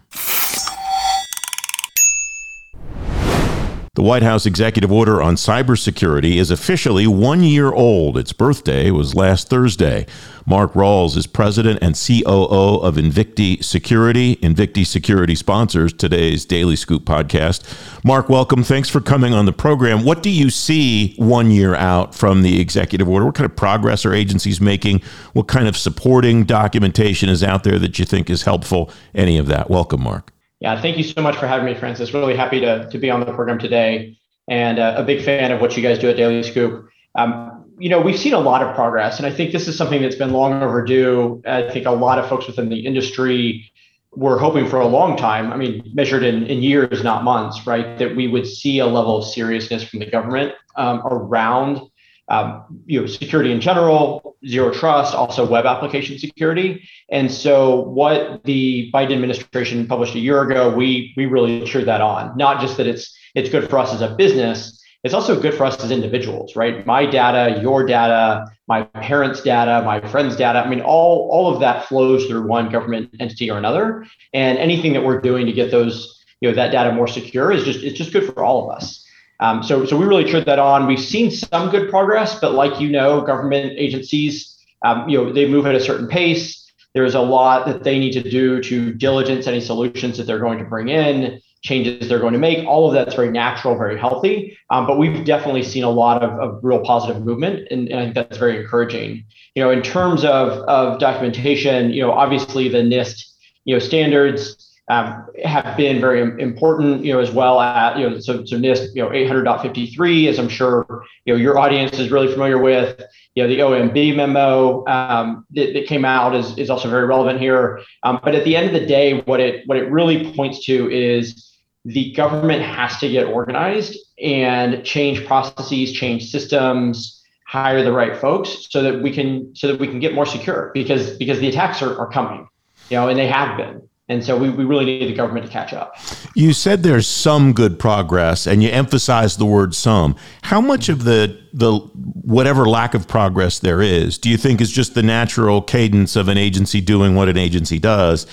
The 3.94 4.02
White 4.02 4.22
House 4.22 4.46
executive 4.46 4.90
order 4.90 5.20
on 5.20 5.34
cybersecurity 5.34 6.36
is 6.36 6.50
officially 6.50 7.06
one 7.06 7.42
year 7.42 7.70
old. 7.70 8.16
Its 8.16 8.32
birthday 8.32 8.90
was 8.90 9.14
last 9.14 9.50
Thursday. 9.50 10.06
Mark 10.46 10.74
Ralls 10.74 11.14
is 11.14 11.26
president 11.26 11.80
and 11.82 11.94
COO 11.94 12.80
of 12.80 12.94
Invicti 12.94 13.62
Security. 13.62 14.36
Invicti 14.36 14.86
Security 14.86 15.34
sponsors 15.34 15.92
today's 15.92 16.46
Daily 16.46 16.74
Scoop 16.74 17.04
podcast. 17.04 18.02
Mark, 18.02 18.30
welcome. 18.30 18.62
Thanks 18.62 18.88
for 18.88 19.02
coming 19.02 19.34
on 19.34 19.44
the 19.44 19.52
program. 19.52 20.06
What 20.06 20.22
do 20.22 20.30
you 20.30 20.48
see 20.48 21.14
one 21.18 21.50
year 21.50 21.74
out 21.74 22.14
from 22.14 22.40
the 22.40 22.62
executive 22.62 23.10
order? 23.10 23.26
What 23.26 23.34
kind 23.34 23.44
of 23.44 23.54
progress 23.56 24.06
are 24.06 24.14
agencies 24.14 24.58
making? 24.58 25.02
What 25.34 25.48
kind 25.48 25.68
of 25.68 25.76
supporting 25.76 26.44
documentation 26.44 27.28
is 27.28 27.44
out 27.44 27.62
there 27.62 27.78
that 27.78 27.98
you 27.98 28.06
think 28.06 28.30
is 28.30 28.44
helpful? 28.44 28.90
Any 29.14 29.36
of 29.36 29.48
that? 29.48 29.68
Welcome, 29.68 30.02
Mark. 30.02 30.31
Yeah, 30.62 30.80
thank 30.80 30.96
you 30.96 31.02
so 31.02 31.20
much 31.20 31.36
for 31.36 31.48
having 31.48 31.66
me, 31.66 31.74
Francis. 31.74 32.14
Really 32.14 32.36
happy 32.36 32.60
to, 32.60 32.88
to 32.88 32.96
be 32.96 33.10
on 33.10 33.18
the 33.18 33.26
program 33.26 33.58
today 33.58 34.16
and 34.48 34.78
uh, 34.78 34.94
a 34.96 35.02
big 35.02 35.24
fan 35.24 35.50
of 35.50 35.60
what 35.60 35.76
you 35.76 35.82
guys 35.82 35.98
do 35.98 36.08
at 36.08 36.16
Daily 36.16 36.40
Scoop. 36.44 36.88
Um, 37.16 37.64
you 37.78 37.88
know, 37.88 38.00
we've 38.00 38.18
seen 38.18 38.32
a 38.32 38.38
lot 38.38 38.62
of 38.62 38.72
progress, 38.76 39.18
and 39.18 39.26
I 39.26 39.32
think 39.32 39.50
this 39.50 39.66
is 39.66 39.76
something 39.76 40.00
that's 40.00 40.14
been 40.14 40.30
long 40.30 40.62
overdue. 40.62 41.42
I 41.44 41.68
think 41.68 41.86
a 41.86 41.90
lot 41.90 42.20
of 42.20 42.28
folks 42.28 42.46
within 42.46 42.68
the 42.68 42.86
industry 42.86 43.72
were 44.12 44.38
hoping 44.38 44.68
for 44.68 44.78
a 44.78 44.86
long 44.86 45.16
time. 45.16 45.52
I 45.52 45.56
mean, 45.56 45.82
measured 45.94 46.22
in, 46.22 46.46
in 46.46 46.62
years, 46.62 47.02
not 47.02 47.24
months, 47.24 47.66
right? 47.66 47.98
That 47.98 48.14
we 48.14 48.28
would 48.28 48.46
see 48.46 48.78
a 48.78 48.86
level 48.86 49.18
of 49.18 49.24
seriousness 49.24 49.82
from 49.82 49.98
the 49.98 50.06
government 50.06 50.54
um, 50.76 51.00
around 51.04 51.80
um, 52.28 52.82
you 52.86 53.00
know, 53.00 53.06
security 53.06 53.52
in 53.52 53.60
general, 53.60 54.36
zero 54.46 54.72
trust, 54.72 55.14
also 55.14 55.46
web 55.46 55.66
application 55.66 56.18
security. 56.18 56.88
And 57.10 57.30
so, 57.30 57.80
what 57.80 58.44
the 58.44 58.90
Biden 58.92 59.12
administration 59.12 59.86
published 59.86 60.14
a 60.14 60.20
year 60.20 60.42
ago, 60.42 60.74
we 60.74 61.12
we 61.16 61.26
really 61.26 61.64
cheered 61.64 61.86
that 61.86 62.00
on. 62.00 62.36
Not 62.36 62.60
just 62.60 62.76
that 62.76 62.86
it's 62.86 63.14
it's 63.34 63.50
good 63.50 63.68
for 63.68 63.78
us 63.78 63.92
as 63.92 64.00
a 64.02 64.14
business, 64.14 64.82
it's 65.04 65.14
also 65.14 65.40
good 65.40 65.54
for 65.54 65.64
us 65.64 65.82
as 65.82 65.90
individuals, 65.90 66.54
right? 66.54 66.86
My 66.86 67.06
data, 67.06 67.60
your 67.60 67.84
data, 67.84 68.46
my 68.68 68.82
parents' 68.82 69.42
data, 69.42 69.82
my 69.84 70.00
friends' 70.08 70.36
data. 70.36 70.60
I 70.60 70.68
mean, 70.68 70.80
all 70.80 71.28
all 71.32 71.52
of 71.52 71.60
that 71.60 71.86
flows 71.86 72.26
through 72.26 72.46
one 72.46 72.70
government 72.70 73.10
entity 73.18 73.50
or 73.50 73.58
another. 73.58 74.06
And 74.32 74.58
anything 74.58 74.92
that 74.92 75.04
we're 75.04 75.20
doing 75.20 75.46
to 75.46 75.52
get 75.52 75.70
those 75.70 76.22
you 76.40 76.48
know 76.48 76.54
that 76.56 76.72
data 76.72 76.92
more 76.92 77.06
secure 77.08 77.52
is 77.52 77.64
just 77.64 77.82
it's 77.84 77.96
just 77.96 78.12
good 78.12 78.26
for 78.26 78.44
all 78.44 78.68
of 78.68 78.76
us. 78.76 79.01
Um, 79.42 79.60
so, 79.60 79.84
so 79.84 79.96
we 79.96 80.06
really 80.06 80.24
cheered 80.24 80.46
that 80.46 80.60
on. 80.60 80.86
We've 80.86 81.00
seen 81.00 81.32
some 81.32 81.68
good 81.68 81.90
progress, 81.90 82.38
but 82.38 82.54
like 82.54 82.80
you 82.80 82.88
know, 82.88 83.22
government 83.22 83.74
agencies, 83.76 84.56
um, 84.84 85.08
you 85.08 85.18
know, 85.18 85.32
they 85.32 85.48
move 85.48 85.66
at 85.66 85.74
a 85.74 85.80
certain 85.80 86.06
pace. 86.06 86.70
There's 86.94 87.16
a 87.16 87.20
lot 87.20 87.66
that 87.66 87.82
they 87.82 87.98
need 87.98 88.12
to 88.12 88.22
do 88.22 88.62
to 88.62 88.94
diligence 88.94 89.48
any 89.48 89.60
solutions 89.60 90.16
that 90.18 90.28
they're 90.28 90.38
going 90.38 90.60
to 90.60 90.64
bring 90.64 90.90
in, 90.90 91.40
changes 91.62 92.08
they're 92.08 92.20
going 92.20 92.34
to 92.34 92.38
make. 92.38 92.64
All 92.68 92.86
of 92.86 92.94
that's 92.94 93.16
very 93.16 93.32
natural, 93.32 93.76
very 93.76 93.98
healthy. 93.98 94.56
Um, 94.70 94.86
but 94.86 94.96
we've 94.96 95.24
definitely 95.24 95.64
seen 95.64 95.82
a 95.82 95.90
lot 95.90 96.22
of, 96.22 96.38
of 96.38 96.60
real 96.62 96.78
positive 96.80 97.24
movement, 97.24 97.66
and, 97.72 97.88
and 97.88 97.98
I 97.98 98.02
think 98.04 98.14
that's 98.14 98.38
very 98.38 98.60
encouraging. 98.60 99.24
You 99.56 99.64
know, 99.64 99.70
in 99.72 99.82
terms 99.82 100.24
of 100.24 100.52
of 100.68 101.00
documentation, 101.00 101.90
you 101.90 102.02
know, 102.02 102.12
obviously 102.12 102.68
the 102.68 102.78
NIST, 102.78 103.24
you 103.64 103.74
know, 103.74 103.80
standards 103.80 104.71
um, 104.88 105.26
have 105.44 105.76
been 105.76 106.00
very 106.00 106.20
important, 106.42 107.04
you 107.04 107.12
know, 107.12 107.20
as 107.20 107.30
well 107.30 107.60
as, 107.60 107.98
you 107.98 108.08
know, 108.08 108.18
so, 108.18 108.44
so 108.44 108.56
NIST, 108.56 108.94
you 108.94 109.02
know, 109.02 109.10
800.53, 109.10 110.28
as 110.28 110.38
I'm 110.38 110.48
sure, 110.48 111.04
you 111.24 111.32
know, 111.32 111.40
your 111.40 111.58
audience 111.58 111.98
is 111.98 112.10
really 112.10 112.30
familiar 112.30 112.58
with, 112.58 113.00
you 113.34 113.42
know, 113.42 113.48
the 113.48 113.58
OMB 113.60 114.16
memo 114.16 114.84
um, 114.86 115.46
that, 115.52 115.72
that, 115.74 115.86
came 115.86 116.04
out 116.04 116.34
is, 116.34 116.58
is 116.58 116.68
also 116.68 116.90
very 116.90 117.06
relevant 117.06 117.40
here. 117.40 117.80
Um, 118.02 118.18
but 118.24 118.34
at 118.34 118.44
the 118.44 118.56
end 118.56 118.66
of 118.66 118.72
the 118.72 118.86
day, 118.86 119.20
what 119.20 119.38
it, 119.38 119.66
what 119.66 119.78
it 119.78 119.88
really 119.90 120.34
points 120.34 120.64
to 120.66 120.90
is 120.90 121.56
the 121.84 122.12
government 122.12 122.62
has 122.62 122.98
to 122.98 123.08
get 123.08 123.26
organized 123.26 123.96
and 124.20 124.84
change 124.84 125.24
processes, 125.24 125.92
change 125.92 126.28
systems, 126.28 127.22
hire 127.46 127.84
the 127.84 127.92
right 127.92 128.16
folks 128.16 128.66
so 128.70 128.82
that 128.82 129.00
we 129.00 129.12
can, 129.12 129.54
so 129.54 129.68
that 129.68 129.78
we 129.78 129.86
can 129.86 130.00
get 130.00 130.12
more 130.12 130.26
secure 130.26 130.72
because, 130.74 131.16
because 131.18 131.38
the 131.38 131.48
attacks 131.48 131.82
are, 131.82 131.96
are 131.98 132.10
coming, 132.10 132.48
you 132.90 132.96
know, 132.96 133.08
and 133.08 133.18
they 133.18 133.28
have 133.28 133.56
been. 133.56 133.88
And 134.12 134.22
so 134.22 134.36
we, 134.36 134.50
we 134.50 134.64
really 134.64 134.84
need 134.84 135.06
the 135.06 135.14
government 135.14 135.46
to 135.46 135.50
catch 135.50 135.72
up. 135.72 135.96
You 136.34 136.52
said 136.52 136.82
there's 136.82 137.08
some 137.08 137.54
good 137.54 137.78
progress 137.78 138.46
and 138.46 138.62
you 138.62 138.68
emphasized 138.68 139.38
the 139.38 139.46
word 139.46 139.74
some. 139.74 140.16
How 140.42 140.60
much 140.60 140.88
of 140.90 141.04
the 141.04 141.40
the 141.54 141.72
whatever 141.72 142.66
lack 142.66 142.94
of 142.94 143.08
progress 143.08 143.58
there 143.58 143.80
is, 143.80 144.18
do 144.18 144.28
you 144.28 144.36
think 144.36 144.60
is 144.60 144.70
just 144.70 144.94
the 144.94 145.02
natural 145.02 145.62
cadence 145.62 146.14
of 146.14 146.28
an 146.28 146.38
agency 146.38 146.80
doing 146.80 147.14
what 147.14 147.28
an 147.28 147.38
agency 147.38 147.78
does? 147.78 148.26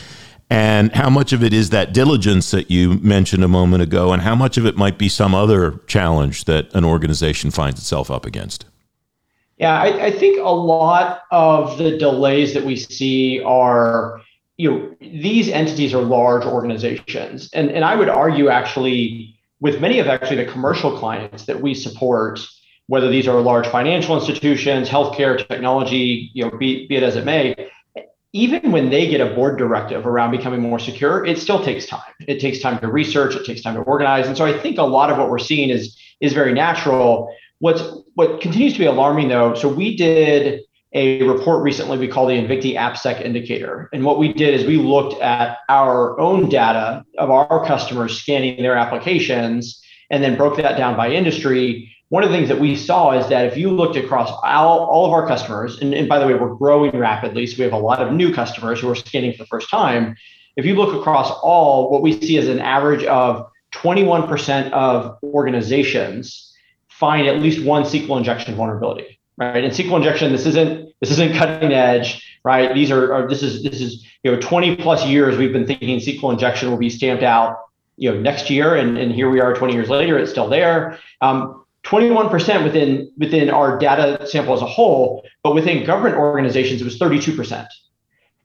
And 0.49 0.91
how 0.93 1.09
much 1.09 1.31
of 1.31 1.43
it 1.43 1.53
is 1.53 1.69
that 1.69 1.93
diligence 1.93 2.51
that 2.51 2.71
you 2.71 2.95
mentioned 2.95 3.43
a 3.43 3.47
moment 3.47 3.83
ago, 3.83 4.11
and 4.11 4.21
how 4.21 4.35
much 4.35 4.57
of 4.57 4.65
it 4.65 4.75
might 4.75 4.97
be 4.97 5.07
some 5.07 5.35
other 5.35 5.79
challenge 5.85 6.45
that 6.45 6.73
an 6.73 6.83
organization 6.83 7.51
finds 7.51 7.79
itself 7.79 8.09
up 8.09 8.25
against? 8.25 8.65
Yeah, 9.57 9.79
I, 9.79 10.05
I 10.05 10.11
think 10.11 10.39
a 10.39 10.49
lot 10.49 11.21
of 11.31 11.77
the 11.77 11.97
delays 11.97 12.53
that 12.53 12.63
we 12.63 12.77
see 12.77 13.43
are 13.43 14.21
you 14.59 14.69
know 14.69 14.95
these 14.99 15.47
entities 15.49 15.93
are 15.93 16.01
large 16.01 16.43
organizations. 16.43 17.49
And 17.53 17.71
and 17.71 17.83
i 17.85 17.95
would 17.95 18.09
argue 18.09 18.49
actually 18.49 19.35
with 19.61 19.81
many 19.81 19.99
of 19.99 20.07
actually 20.07 20.35
the 20.43 20.51
commercial 20.51 20.95
clients 20.99 21.45
that 21.45 21.61
we 21.61 21.73
support 21.73 22.39
whether 22.87 23.09
these 23.09 23.27
are 23.27 23.39
large 23.41 23.67
financial 23.67 24.19
institutions 24.19 24.89
healthcare 24.89 25.37
technology 25.47 26.29
you 26.33 26.43
know 26.43 26.51
be, 26.57 26.87
be 26.87 26.95
it 26.97 27.03
as 27.03 27.15
it 27.15 27.25
may 27.25 27.55
even 28.33 28.71
when 28.71 28.89
they 28.89 29.07
get 29.07 29.21
a 29.21 29.33
board 29.33 29.57
directive 29.57 30.05
around 30.05 30.31
becoming 30.31 30.61
more 30.61 30.77
secure 30.77 31.25
it 31.25 31.39
still 31.39 31.63
takes 31.63 31.85
time. 31.85 32.13
It 32.27 32.39
takes 32.39 32.59
time 32.59 32.79
to 32.79 32.87
research 32.87 33.35
it 33.35 33.45
takes 33.45 33.61
time 33.61 33.75
to 33.75 33.81
organize. 33.81 34.27
And 34.27 34.35
so 34.35 34.45
i 34.45 34.53
think 34.59 34.77
a 34.77 34.83
lot 34.83 35.09
of 35.09 35.17
what 35.17 35.29
we're 35.29 35.39
seeing 35.39 35.69
is 35.69 35.97
is 36.19 36.33
very 36.33 36.53
natural. 36.53 37.33
What's 37.59 37.81
what 38.15 38.41
continues 38.41 38.73
to 38.73 38.79
be 38.79 38.85
alarming 38.85 39.29
though 39.29 39.53
so 39.53 39.69
we 39.69 39.95
did 39.95 40.61
a 40.93 41.21
report 41.23 41.63
recently 41.63 41.97
we 41.97 42.07
call 42.07 42.25
the 42.25 42.33
Invicti 42.33 42.75
AppSec 42.75 43.21
indicator. 43.21 43.89
And 43.93 44.03
what 44.03 44.17
we 44.17 44.33
did 44.33 44.59
is 44.59 44.65
we 44.65 44.77
looked 44.77 45.21
at 45.21 45.59
our 45.69 46.19
own 46.19 46.49
data 46.49 47.05
of 47.17 47.29
our 47.29 47.65
customers 47.65 48.19
scanning 48.19 48.61
their 48.61 48.75
applications 48.75 49.83
and 50.09 50.23
then 50.23 50.35
broke 50.35 50.57
that 50.57 50.77
down 50.77 50.97
by 50.97 51.11
industry. 51.11 51.95
One 52.09 52.23
of 52.23 52.31
the 52.31 52.35
things 52.35 52.49
that 52.49 52.59
we 52.59 52.75
saw 52.75 53.11
is 53.11 53.27
that 53.29 53.45
if 53.45 53.55
you 53.55 53.69
looked 53.69 53.97
across 53.97 54.31
all, 54.43 54.79
all 54.85 55.05
of 55.05 55.11
our 55.11 55.27
customers, 55.27 55.79
and, 55.79 55.93
and 55.93 56.09
by 56.09 56.17
the 56.17 56.25
way, 56.25 56.33
we're 56.33 56.55
growing 56.55 56.97
rapidly, 56.97 57.45
so 57.45 57.57
we 57.59 57.63
have 57.65 57.73
a 57.73 57.77
lot 57.77 58.01
of 58.01 58.11
new 58.11 58.33
customers 58.33 58.79
who 58.79 58.89
are 58.89 58.95
scanning 58.95 59.33
for 59.33 59.43
the 59.43 59.47
first 59.47 59.69
time. 59.69 60.15
If 60.55 60.65
you 60.65 60.73
look 60.73 60.95
across 60.95 61.29
all, 61.43 61.91
what 61.91 62.01
we 62.01 62.19
see 62.19 62.37
is 62.37 62.49
an 62.49 62.59
average 62.59 63.03
of 63.05 63.45
21% 63.73 64.71
of 64.71 65.19
organizations 65.23 66.51
find 66.87 67.27
at 67.27 67.37
least 67.37 67.63
one 67.63 67.83
SQL 67.83 68.17
injection 68.17 68.55
vulnerability 68.55 69.18
right? 69.39 69.63
And 69.63 69.73
SQL 69.73 69.97
injection, 69.97 70.31
this 70.31 70.45
isn't 70.45 70.93
this 70.99 71.11
isn't 71.11 71.35
cutting 71.35 71.71
edge, 71.71 72.39
right? 72.43 72.73
These 72.73 72.91
are, 72.91 73.13
are 73.13 73.27
this 73.27 73.41
is 73.41 73.63
this 73.63 73.81
is 73.81 74.05
you 74.23 74.31
know 74.31 74.39
20 74.39 74.75
plus 74.75 75.05
years 75.05 75.37
we've 75.37 75.53
been 75.53 75.65
thinking 75.65 75.97
SQL 75.99 76.33
injection 76.33 76.69
will 76.69 76.77
be 76.77 76.89
stamped 76.89 77.23
out, 77.23 77.57
you 77.97 78.11
know, 78.11 78.19
next 78.19 78.49
year, 78.49 78.75
and 78.75 78.97
and 78.97 79.11
here 79.11 79.29
we 79.29 79.39
are 79.39 79.55
20 79.55 79.73
years 79.73 79.89
later, 79.89 80.19
it's 80.19 80.29
still 80.29 80.49
there. 80.49 80.99
Um, 81.21 81.65
21% 81.85 82.63
within 82.65 83.11
within 83.17 83.49
our 83.49 83.79
data 83.79 84.27
sample 84.27 84.53
as 84.53 84.61
a 84.61 84.67
whole, 84.67 85.23
but 85.43 85.55
within 85.55 85.85
government 85.85 86.17
organizations, 86.17 86.81
it 86.81 86.83
was 86.83 86.99
32%. 86.99 87.65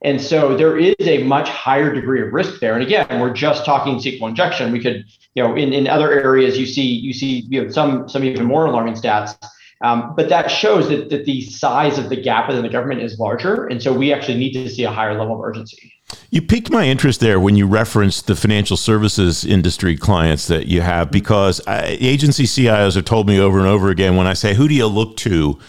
And 0.01 0.21
so 0.21 0.55
there 0.55 0.77
is 0.77 0.95
a 1.01 1.23
much 1.23 1.49
higher 1.49 1.93
degree 1.93 2.21
of 2.21 2.31
risk 2.31 2.59
there. 2.59 2.73
And 2.75 2.83
again, 2.83 3.19
we're 3.19 3.33
just 3.33 3.65
talking 3.65 3.95
SQL 3.95 4.29
injection. 4.29 4.71
We 4.71 4.79
could, 4.79 5.03
you 5.33 5.43
know, 5.43 5.55
in, 5.55 5.73
in 5.73 5.87
other 5.87 6.11
areas 6.11 6.57
you 6.57 6.65
see 6.65 6.85
you 6.85 7.11
see 7.11 7.45
you 7.49 7.63
know 7.63 7.69
some 7.69 8.07
some 8.07 8.23
even 8.23 8.45
more 8.45 8.65
alarming 8.65 8.93
stats. 8.93 9.35
Um, 9.81 10.13
but 10.15 10.29
that 10.29 10.49
shows 10.49 10.87
that, 10.89 11.09
that 11.09 11.25
the 11.25 11.41
size 11.41 11.97
of 11.97 12.09
the 12.09 12.15
gap 12.15 12.47
within 12.47 12.63
the 12.63 12.69
government 12.69 13.01
is 13.01 13.19
larger. 13.19 13.67
And 13.67 13.81
so 13.83 13.93
we 13.93 14.13
actually 14.13 14.37
need 14.37 14.53
to 14.53 14.69
see 14.69 14.83
a 14.83 14.91
higher 14.91 15.17
level 15.17 15.35
of 15.35 15.41
urgency. 15.41 15.91
You 16.29 16.41
piqued 16.41 16.69
my 16.69 16.85
interest 16.85 17.19
there 17.19 17.39
when 17.39 17.55
you 17.55 17.67
referenced 17.67 18.27
the 18.27 18.35
financial 18.35 18.77
services 18.77 19.43
industry 19.43 19.97
clients 19.97 20.47
that 20.47 20.67
you 20.67 20.81
have, 20.81 21.11
because 21.11 21.61
I, 21.67 21.97
agency 21.99 22.43
CIOs 22.43 22.95
have 22.95 23.05
told 23.05 23.27
me 23.27 23.39
over 23.39 23.57
and 23.59 23.67
over 23.67 23.89
again 23.89 24.15
when 24.15 24.27
I 24.27 24.33
say, 24.33 24.53
who 24.53 24.67
do 24.67 24.73
you 24.73 24.87
look 24.87 25.17
to 25.17 25.59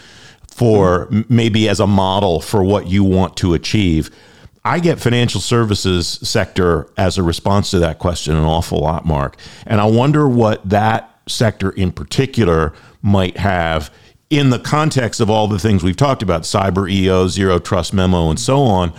for 0.49 1.09
maybe 1.29 1.69
as 1.69 1.81
a 1.81 1.87
model 1.87 2.41
for 2.41 2.63
what 2.63 2.87
you 2.87 3.03
want 3.03 3.37
to 3.39 3.55
achieve? 3.55 4.11
I 4.65 4.81
get 4.81 4.99
financial 5.01 5.41
services 5.41 6.09
sector 6.23 6.89
as 6.97 7.19
a 7.19 7.23
response 7.23 7.71
to 7.71 7.79
that 7.81 7.99
question 7.99 8.35
an 8.35 8.45
awful 8.45 8.81
lot, 8.81 9.07
Mark. 9.07 9.37
And 9.67 9.81
I 9.81 9.85
wonder 9.85 10.29
what 10.29 10.69
that 10.69 11.17
sector 11.29 11.71
in 11.71 11.93
particular 11.93 12.73
might 13.07 13.37
have 13.39 13.91
in 14.29 14.51
the 14.51 14.59
context 14.59 15.21
of 15.21 15.31
all 15.31 15.47
the 15.47 15.59
things 15.59 15.83
we've 15.83 15.97
talked 15.97 16.23
about 16.23 16.43
cyber 16.43 16.91
EO, 16.91 17.29
zero 17.29 17.59
trust 17.59 17.95
memo, 17.95 18.29
and 18.29 18.41
so 18.41 18.59
on. 18.59 18.93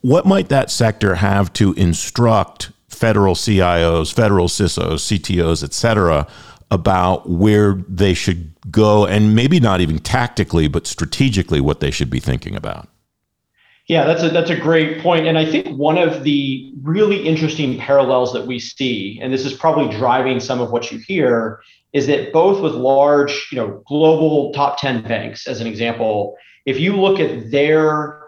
What 0.00 0.26
might 0.26 0.48
that 0.48 0.70
sector 0.70 1.14
have 1.14 1.52
to 1.54 1.72
instruct 1.74 2.72
federal 2.88 3.34
CIOs, 3.34 4.12
federal 4.12 4.48
CISOs, 4.48 5.18
CTOs, 5.18 5.62
et 5.62 5.72
cetera, 5.72 6.26
about 6.70 7.28
where 7.28 7.74
they 7.88 8.14
should 8.14 8.52
go 8.70 9.06
and 9.06 9.34
maybe 9.36 9.60
not 9.60 9.80
even 9.80 9.98
tactically, 9.98 10.66
but 10.66 10.86
strategically 10.86 11.60
what 11.60 11.80
they 11.80 11.90
should 11.90 12.10
be 12.10 12.18
thinking 12.18 12.56
about? 12.56 12.88
Yeah, 13.86 14.04
that's 14.04 14.22
a 14.22 14.30
that's 14.30 14.50
a 14.50 14.56
great 14.56 15.00
point. 15.00 15.26
And 15.26 15.36
I 15.36 15.44
think 15.44 15.76
one 15.76 15.98
of 15.98 16.22
the 16.22 16.72
really 16.82 17.26
interesting 17.26 17.78
parallels 17.78 18.32
that 18.32 18.46
we 18.46 18.58
see, 18.58 19.18
and 19.20 19.32
this 19.32 19.44
is 19.44 19.52
probably 19.52 19.96
driving 19.96 20.40
some 20.40 20.60
of 20.60 20.70
what 20.70 20.90
you 20.90 20.98
hear, 20.98 21.60
is 21.92 22.06
that 22.06 22.32
both 22.32 22.62
with 22.62 22.72
large, 22.72 23.48
you 23.52 23.56
know, 23.56 23.82
global 23.86 24.52
top 24.52 24.80
10 24.80 25.02
banks, 25.02 25.46
as 25.46 25.60
an 25.60 25.66
example, 25.66 26.36
if 26.64 26.80
you 26.80 26.96
look 26.96 27.20
at 27.20 27.50
their 27.50 28.20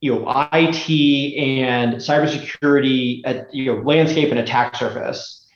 you 0.00 0.14
know 0.14 0.30
IT 0.52 1.38
and 1.38 1.96
cybersecurity 1.96 3.20
at, 3.24 3.52
you 3.54 3.66
know 3.66 3.82
landscape 3.82 4.30
and 4.30 4.38
attack 4.38 4.74
surface, 4.76 5.46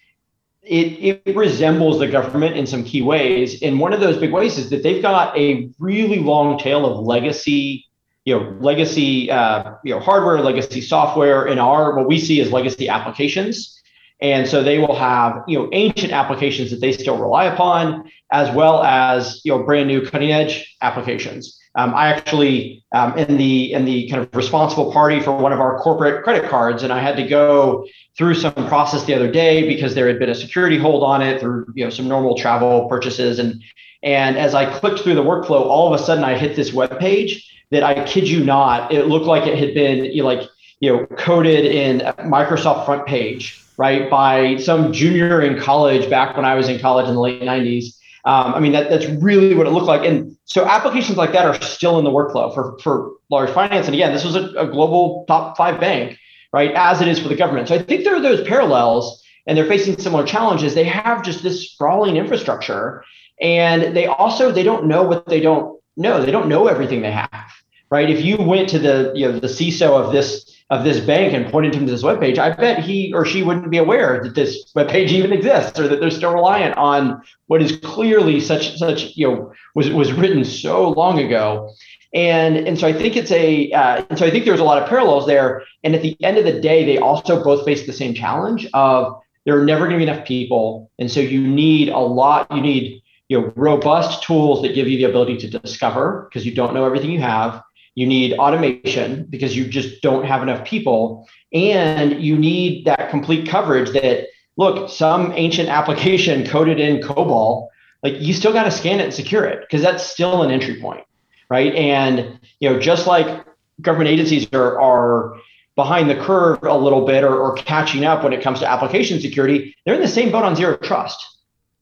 it, 0.62 1.22
it 1.24 1.36
resembles 1.36 1.98
the 1.98 2.06
government 2.06 2.56
in 2.56 2.66
some 2.66 2.84
key 2.84 3.00
ways. 3.00 3.62
And 3.62 3.80
one 3.80 3.92
of 3.92 4.00
those 4.00 4.18
big 4.18 4.32
ways 4.32 4.58
is 4.58 4.70
that 4.70 4.82
they've 4.82 5.00
got 5.00 5.36
a 5.36 5.70
really 5.78 6.18
long 6.18 6.58
tail 6.58 6.84
of 6.84 7.04
legacy, 7.04 7.86
you 8.24 8.38
know, 8.38 8.56
legacy 8.60 9.30
uh, 9.30 9.76
you 9.82 9.94
know 9.94 10.00
hardware, 10.00 10.40
legacy 10.40 10.82
software, 10.82 11.46
in 11.46 11.58
our 11.58 11.96
what 11.96 12.06
we 12.06 12.18
see 12.18 12.40
as 12.42 12.52
legacy 12.52 12.88
applications 12.88 13.80
and 14.20 14.48
so 14.48 14.62
they 14.62 14.78
will 14.78 14.94
have, 14.94 15.42
you 15.48 15.58
know, 15.58 15.68
ancient 15.72 16.12
applications 16.12 16.70
that 16.70 16.80
they 16.80 16.92
still 16.92 17.18
rely 17.18 17.44
upon, 17.46 18.10
as 18.32 18.54
well 18.54 18.82
as, 18.82 19.40
you 19.44 19.52
know, 19.52 19.62
brand 19.62 19.88
new 19.88 20.06
cutting 20.06 20.32
edge 20.32 20.76
applications. 20.80 21.58
Um, 21.76 21.92
I 21.94 22.06
actually 22.06 22.84
um, 22.94 23.18
in 23.18 23.36
the 23.36 23.72
in 23.72 23.84
the 23.84 24.08
kind 24.08 24.22
of 24.22 24.34
responsible 24.34 24.92
party 24.92 25.20
for 25.20 25.36
one 25.36 25.52
of 25.52 25.58
our 25.58 25.78
corporate 25.80 26.22
credit 26.22 26.48
cards, 26.48 26.84
and 26.84 26.92
I 26.92 27.00
had 27.00 27.16
to 27.16 27.26
go 27.26 27.84
through 28.16 28.34
some 28.34 28.52
process 28.52 29.04
the 29.04 29.14
other 29.14 29.30
day 29.30 29.66
because 29.66 29.94
there 29.94 30.06
had 30.06 30.20
been 30.20 30.30
a 30.30 30.34
security 30.36 30.78
hold 30.78 31.02
on 31.02 31.20
it 31.20 31.40
through 31.40 31.66
you 31.74 31.82
know 31.82 31.90
some 31.90 32.06
normal 32.06 32.36
travel 32.36 32.88
purchases, 32.88 33.40
and 33.40 33.60
and 34.04 34.38
as 34.38 34.54
I 34.54 34.72
clicked 34.78 35.00
through 35.00 35.16
the 35.16 35.24
workflow, 35.24 35.62
all 35.62 35.92
of 35.92 36.00
a 36.00 36.04
sudden 36.04 36.22
I 36.22 36.38
hit 36.38 36.54
this 36.54 36.72
web 36.72 36.96
page 37.00 37.50
that 37.72 37.82
I 37.82 38.04
kid 38.04 38.28
you 38.28 38.44
not, 38.44 38.92
it 38.92 39.08
looked 39.08 39.26
like 39.26 39.48
it 39.48 39.58
had 39.58 39.74
been 39.74 40.04
you 40.04 40.22
know, 40.22 40.28
like 40.28 40.48
you 40.84 40.90
know 40.90 41.06
coded 41.16 41.64
in 41.64 42.00
Microsoft 42.18 42.86
FrontPage 42.86 43.64
right, 43.76 44.08
by 44.08 44.56
some 44.56 44.92
junior 44.92 45.42
in 45.42 45.60
college 45.60 46.08
back 46.08 46.36
when 46.36 46.44
I 46.44 46.54
was 46.54 46.68
in 46.68 46.78
college 46.78 47.08
in 47.08 47.14
the 47.14 47.20
late 47.20 47.42
90s. 47.42 47.96
Um, 48.24 48.54
I 48.54 48.60
mean, 48.60 48.72
that, 48.72 48.88
that's 48.88 49.06
really 49.06 49.54
what 49.54 49.66
it 49.66 49.70
looked 49.70 49.86
like. 49.86 50.06
And 50.06 50.36
so 50.44 50.64
applications 50.64 51.18
like 51.18 51.32
that 51.32 51.44
are 51.44 51.60
still 51.60 51.98
in 51.98 52.04
the 52.04 52.10
workflow 52.10 52.54
for, 52.54 52.78
for 52.78 53.12
large 53.30 53.50
finance. 53.50 53.86
And 53.86 53.94
again, 53.94 54.12
this 54.12 54.24
was 54.24 54.34
a, 54.34 54.48
a 54.56 54.66
global 54.66 55.24
top 55.28 55.56
five 55.56 55.78
bank, 55.80 56.18
right, 56.52 56.72
as 56.74 57.00
it 57.00 57.08
is 57.08 57.18
for 57.18 57.28
the 57.28 57.36
government. 57.36 57.68
So 57.68 57.74
I 57.74 57.82
think 57.82 58.04
there 58.04 58.14
are 58.14 58.20
those 58.20 58.46
parallels 58.46 59.22
and 59.46 59.58
they're 59.58 59.66
facing 59.66 59.98
similar 59.98 60.24
challenges. 60.24 60.74
They 60.74 60.84
have 60.84 61.22
just 61.22 61.42
this 61.42 61.70
sprawling 61.70 62.16
infrastructure 62.16 63.04
and 63.40 63.94
they 63.94 64.06
also, 64.06 64.52
they 64.52 64.62
don't 64.62 64.86
know 64.86 65.02
what 65.02 65.26
they 65.26 65.40
don't 65.40 65.78
know. 65.96 66.24
They 66.24 66.30
don't 66.30 66.48
know 66.48 66.66
everything 66.66 67.02
they 67.02 67.12
have, 67.12 67.52
right? 67.90 68.08
If 68.08 68.24
you 68.24 68.38
went 68.38 68.70
to 68.70 68.78
the, 68.78 69.12
you 69.14 69.26
know, 69.30 69.38
the 69.38 69.48
CISO 69.48 69.90
of 69.90 70.12
this 70.12 70.53
of 70.70 70.82
this 70.82 71.00
bank 71.00 71.34
and 71.34 71.50
pointed 71.50 71.74
him 71.74 71.84
to 71.86 71.92
this 71.92 72.02
webpage, 72.02 72.38
I 72.38 72.50
bet 72.50 72.82
he 72.82 73.12
or 73.12 73.26
she 73.26 73.42
wouldn't 73.42 73.70
be 73.70 73.78
aware 73.78 74.22
that 74.22 74.34
this 74.34 74.72
webpage 74.72 75.08
even 75.08 75.32
exists 75.32 75.78
or 75.78 75.88
that 75.88 76.00
they're 76.00 76.10
still 76.10 76.32
reliant 76.32 76.76
on 76.76 77.22
what 77.46 77.60
is 77.60 77.76
clearly 77.78 78.40
such 78.40 78.78
such 78.78 79.14
you 79.16 79.28
know 79.28 79.52
was 79.74 79.90
was 79.90 80.12
written 80.12 80.44
so 80.44 80.90
long 80.90 81.18
ago. 81.18 81.72
And 82.14 82.56
and 82.56 82.78
so 82.78 82.86
I 82.86 82.92
think 82.92 83.16
it's 83.16 83.30
a 83.30 83.70
uh, 83.72 84.04
and 84.08 84.18
so 84.18 84.24
I 84.24 84.30
think 84.30 84.46
there's 84.46 84.60
a 84.60 84.64
lot 84.64 84.82
of 84.82 84.88
parallels 84.88 85.26
there. 85.26 85.64
And 85.82 85.94
at 85.94 86.02
the 86.02 86.16
end 86.22 86.38
of 86.38 86.44
the 86.44 86.60
day, 86.60 86.84
they 86.84 86.96
also 86.96 87.42
both 87.42 87.64
face 87.64 87.86
the 87.86 87.92
same 87.92 88.14
challenge 88.14 88.66
of 88.72 89.20
there 89.44 89.58
are 89.60 89.64
never 89.64 89.86
going 89.86 89.98
to 89.98 90.06
be 90.06 90.10
enough 90.10 90.26
people, 90.26 90.90
and 90.98 91.10
so 91.10 91.20
you 91.20 91.46
need 91.46 91.90
a 91.90 91.98
lot. 91.98 92.46
You 92.50 92.62
need 92.62 93.02
you 93.28 93.40
know 93.40 93.52
robust 93.56 94.22
tools 94.22 94.62
that 94.62 94.74
give 94.74 94.88
you 94.88 94.96
the 94.96 95.04
ability 95.04 95.36
to 95.38 95.58
discover 95.58 96.26
because 96.28 96.46
you 96.46 96.54
don't 96.54 96.72
know 96.72 96.86
everything 96.86 97.10
you 97.10 97.20
have 97.20 97.62
you 97.94 98.06
need 98.06 98.32
automation 98.34 99.24
because 99.30 99.56
you 99.56 99.66
just 99.66 100.02
don't 100.02 100.24
have 100.24 100.42
enough 100.42 100.64
people 100.66 101.28
and 101.52 102.22
you 102.22 102.36
need 102.36 102.84
that 102.86 103.10
complete 103.10 103.48
coverage 103.48 103.90
that 103.90 104.26
look 104.56 104.90
some 104.90 105.32
ancient 105.32 105.68
application 105.68 106.46
coded 106.48 106.80
in 106.80 107.00
cobol 107.00 107.68
like 108.02 108.14
you 108.20 108.32
still 108.32 108.52
got 108.52 108.64
to 108.64 108.70
scan 108.70 109.00
it 109.00 109.04
and 109.04 109.14
secure 109.14 109.44
it 109.44 109.60
because 109.60 109.82
that's 109.82 110.04
still 110.04 110.42
an 110.42 110.50
entry 110.50 110.80
point 110.80 111.04
right 111.48 111.74
and 111.74 112.38
you 112.60 112.68
know 112.68 112.78
just 112.78 113.06
like 113.06 113.44
government 113.80 114.08
agencies 114.08 114.46
are 114.52 114.80
are 114.80 115.36
behind 115.76 116.08
the 116.08 116.14
curve 116.14 116.62
a 116.62 116.76
little 116.76 117.04
bit 117.04 117.24
or, 117.24 117.36
or 117.36 117.54
catching 117.54 118.04
up 118.04 118.22
when 118.22 118.32
it 118.32 118.42
comes 118.42 118.60
to 118.60 118.70
application 118.70 119.20
security, 119.20 119.74
they're 119.84 119.94
in 119.94 120.00
the 120.00 120.08
same 120.08 120.30
boat 120.30 120.44
on 120.44 120.54
zero 120.54 120.76
trust. 120.76 121.24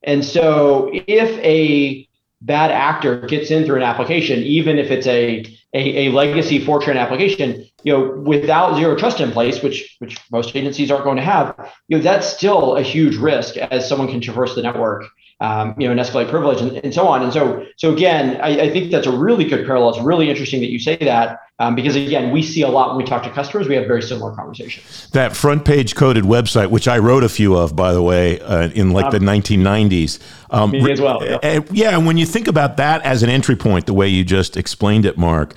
And 0.02 0.24
so 0.24 0.90
if 0.92 1.38
a 1.40 2.08
bad 2.40 2.70
actor 2.70 3.20
gets 3.26 3.50
in 3.50 3.64
through 3.64 3.76
an 3.76 3.82
application, 3.82 4.40
even 4.40 4.78
if 4.78 4.90
it's 4.90 5.06
a, 5.06 5.44
a, 5.74 6.06
a, 6.06 6.12
legacy 6.12 6.64
Fortran 6.64 6.96
application, 6.96 7.64
you 7.82 7.92
know, 7.92 8.10
without 8.20 8.76
zero 8.76 8.94
trust 8.94 9.20
in 9.20 9.32
place, 9.32 9.62
which 9.62 9.96
which 10.00 10.18
most 10.30 10.54
agencies 10.54 10.90
aren't 10.90 11.04
going 11.04 11.16
to 11.16 11.22
have, 11.22 11.72
you 11.88 11.96
know, 11.96 12.02
that's 12.02 12.26
still 12.26 12.76
a 12.76 12.82
huge 12.82 13.16
risk 13.16 13.56
as 13.56 13.88
someone 13.88 14.08
can 14.08 14.20
traverse 14.20 14.54
the 14.54 14.62
network 14.62 15.04
um, 15.42 15.74
you 15.76 15.88
know, 15.88 15.90
and 15.90 16.00
escalate 16.00 16.30
privilege 16.30 16.60
and, 16.60 16.76
and, 16.84 16.94
so 16.94 17.08
on. 17.08 17.20
And 17.20 17.32
so, 17.32 17.66
so 17.76 17.92
again, 17.92 18.40
I, 18.40 18.60
I, 18.60 18.70
think 18.70 18.92
that's 18.92 19.08
a 19.08 19.16
really 19.16 19.44
good 19.44 19.66
parallel. 19.66 19.90
It's 19.90 19.98
really 19.98 20.30
interesting 20.30 20.60
that 20.60 20.70
you 20.70 20.78
say 20.78 20.96
that 20.98 21.40
um, 21.58 21.74
because 21.74 21.96
again, 21.96 22.30
we 22.30 22.44
see 22.44 22.62
a 22.62 22.68
lot 22.68 22.90
when 22.90 22.98
we 22.98 23.04
talk 23.04 23.24
to 23.24 23.30
customers. 23.30 23.66
We 23.66 23.74
have 23.74 23.88
very 23.88 24.02
similar 24.02 24.36
conversations. 24.36 25.10
That 25.10 25.36
front 25.36 25.64
page 25.64 25.96
coded 25.96 26.22
website, 26.22 26.70
which 26.70 26.86
I 26.86 26.98
wrote 26.98 27.24
a 27.24 27.28
few 27.28 27.56
of, 27.56 27.74
by 27.74 27.92
the 27.92 28.02
way, 28.02 28.38
uh, 28.38 28.68
in 28.68 28.92
like 28.92 29.06
um, 29.06 29.10
the 29.10 29.18
1990s. 29.18 30.20
Um, 30.50 30.70
me 30.70 30.92
as 30.92 31.00
well. 31.00 31.24
Yeah. 31.24 31.38
Uh, 31.42 31.62
yeah, 31.72 31.96
and 31.96 32.06
when 32.06 32.18
you 32.18 32.26
think 32.26 32.46
about 32.46 32.76
that 32.76 33.02
as 33.02 33.24
an 33.24 33.28
entry 33.28 33.56
point, 33.56 33.86
the 33.86 33.94
way 33.94 34.06
you 34.06 34.24
just 34.24 34.56
explained 34.56 35.04
it, 35.04 35.18
Mark 35.18 35.56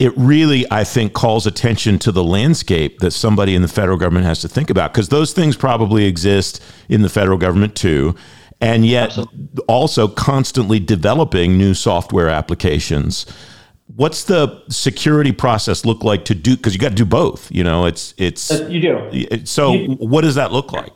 it 0.00 0.16
really, 0.16 0.64
I 0.70 0.82
think, 0.82 1.12
calls 1.12 1.46
attention 1.46 1.98
to 1.98 2.10
the 2.10 2.24
landscape 2.24 3.00
that 3.00 3.10
somebody 3.10 3.54
in 3.54 3.60
the 3.60 3.68
federal 3.68 3.98
government 3.98 4.24
has 4.24 4.40
to 4.40 4.48
think 4.48 4.70
about 4.70 4.94
because 4.94 5.10
those 5.10 5.34
things 5.34 5.58
probably 5.58 6.06
exist 6.06 6.62
in 6.88 7.02
the 7.02 7.10
federal 7.10 7.36
government 7.36 7.76
too 7.76 8.16
and 8.60 8.84
yet 8.86 9.10
Absolutely. 9.10 9.64
also 9.68 10.08
constantly 10.08 10.78
developing 10.78 11.56
new 11.56 11.74
software 11.74 12.28
applications. 12.28 13.26
What's 13.96 14.24
the 14.24 14.62
security 14.68 15.32
process 15.32 15.84
look 15.84 16.04
like 16.04 16.24
to 16.26 16.34
do 16.34 16.56
because 16.56 16.74
you 16.74 16.80
got 16.80 16.90
to 16.90 16.94
do 16.94 17.04
both 17.04 17.50
you 17.50 17.64
know 17.64 17.86
it's 17.86 18.14
it's 18.18 18.50
uh, 18.50 18.66
you 18.70 18.80
do. 18.80 19.44
So 19.44 19.72
you, 19.72 19.94
what 19.94 20.22
does 20.22 20.36
that 20.36 20.52
look 20.52 20.72
like? 20.72 20.92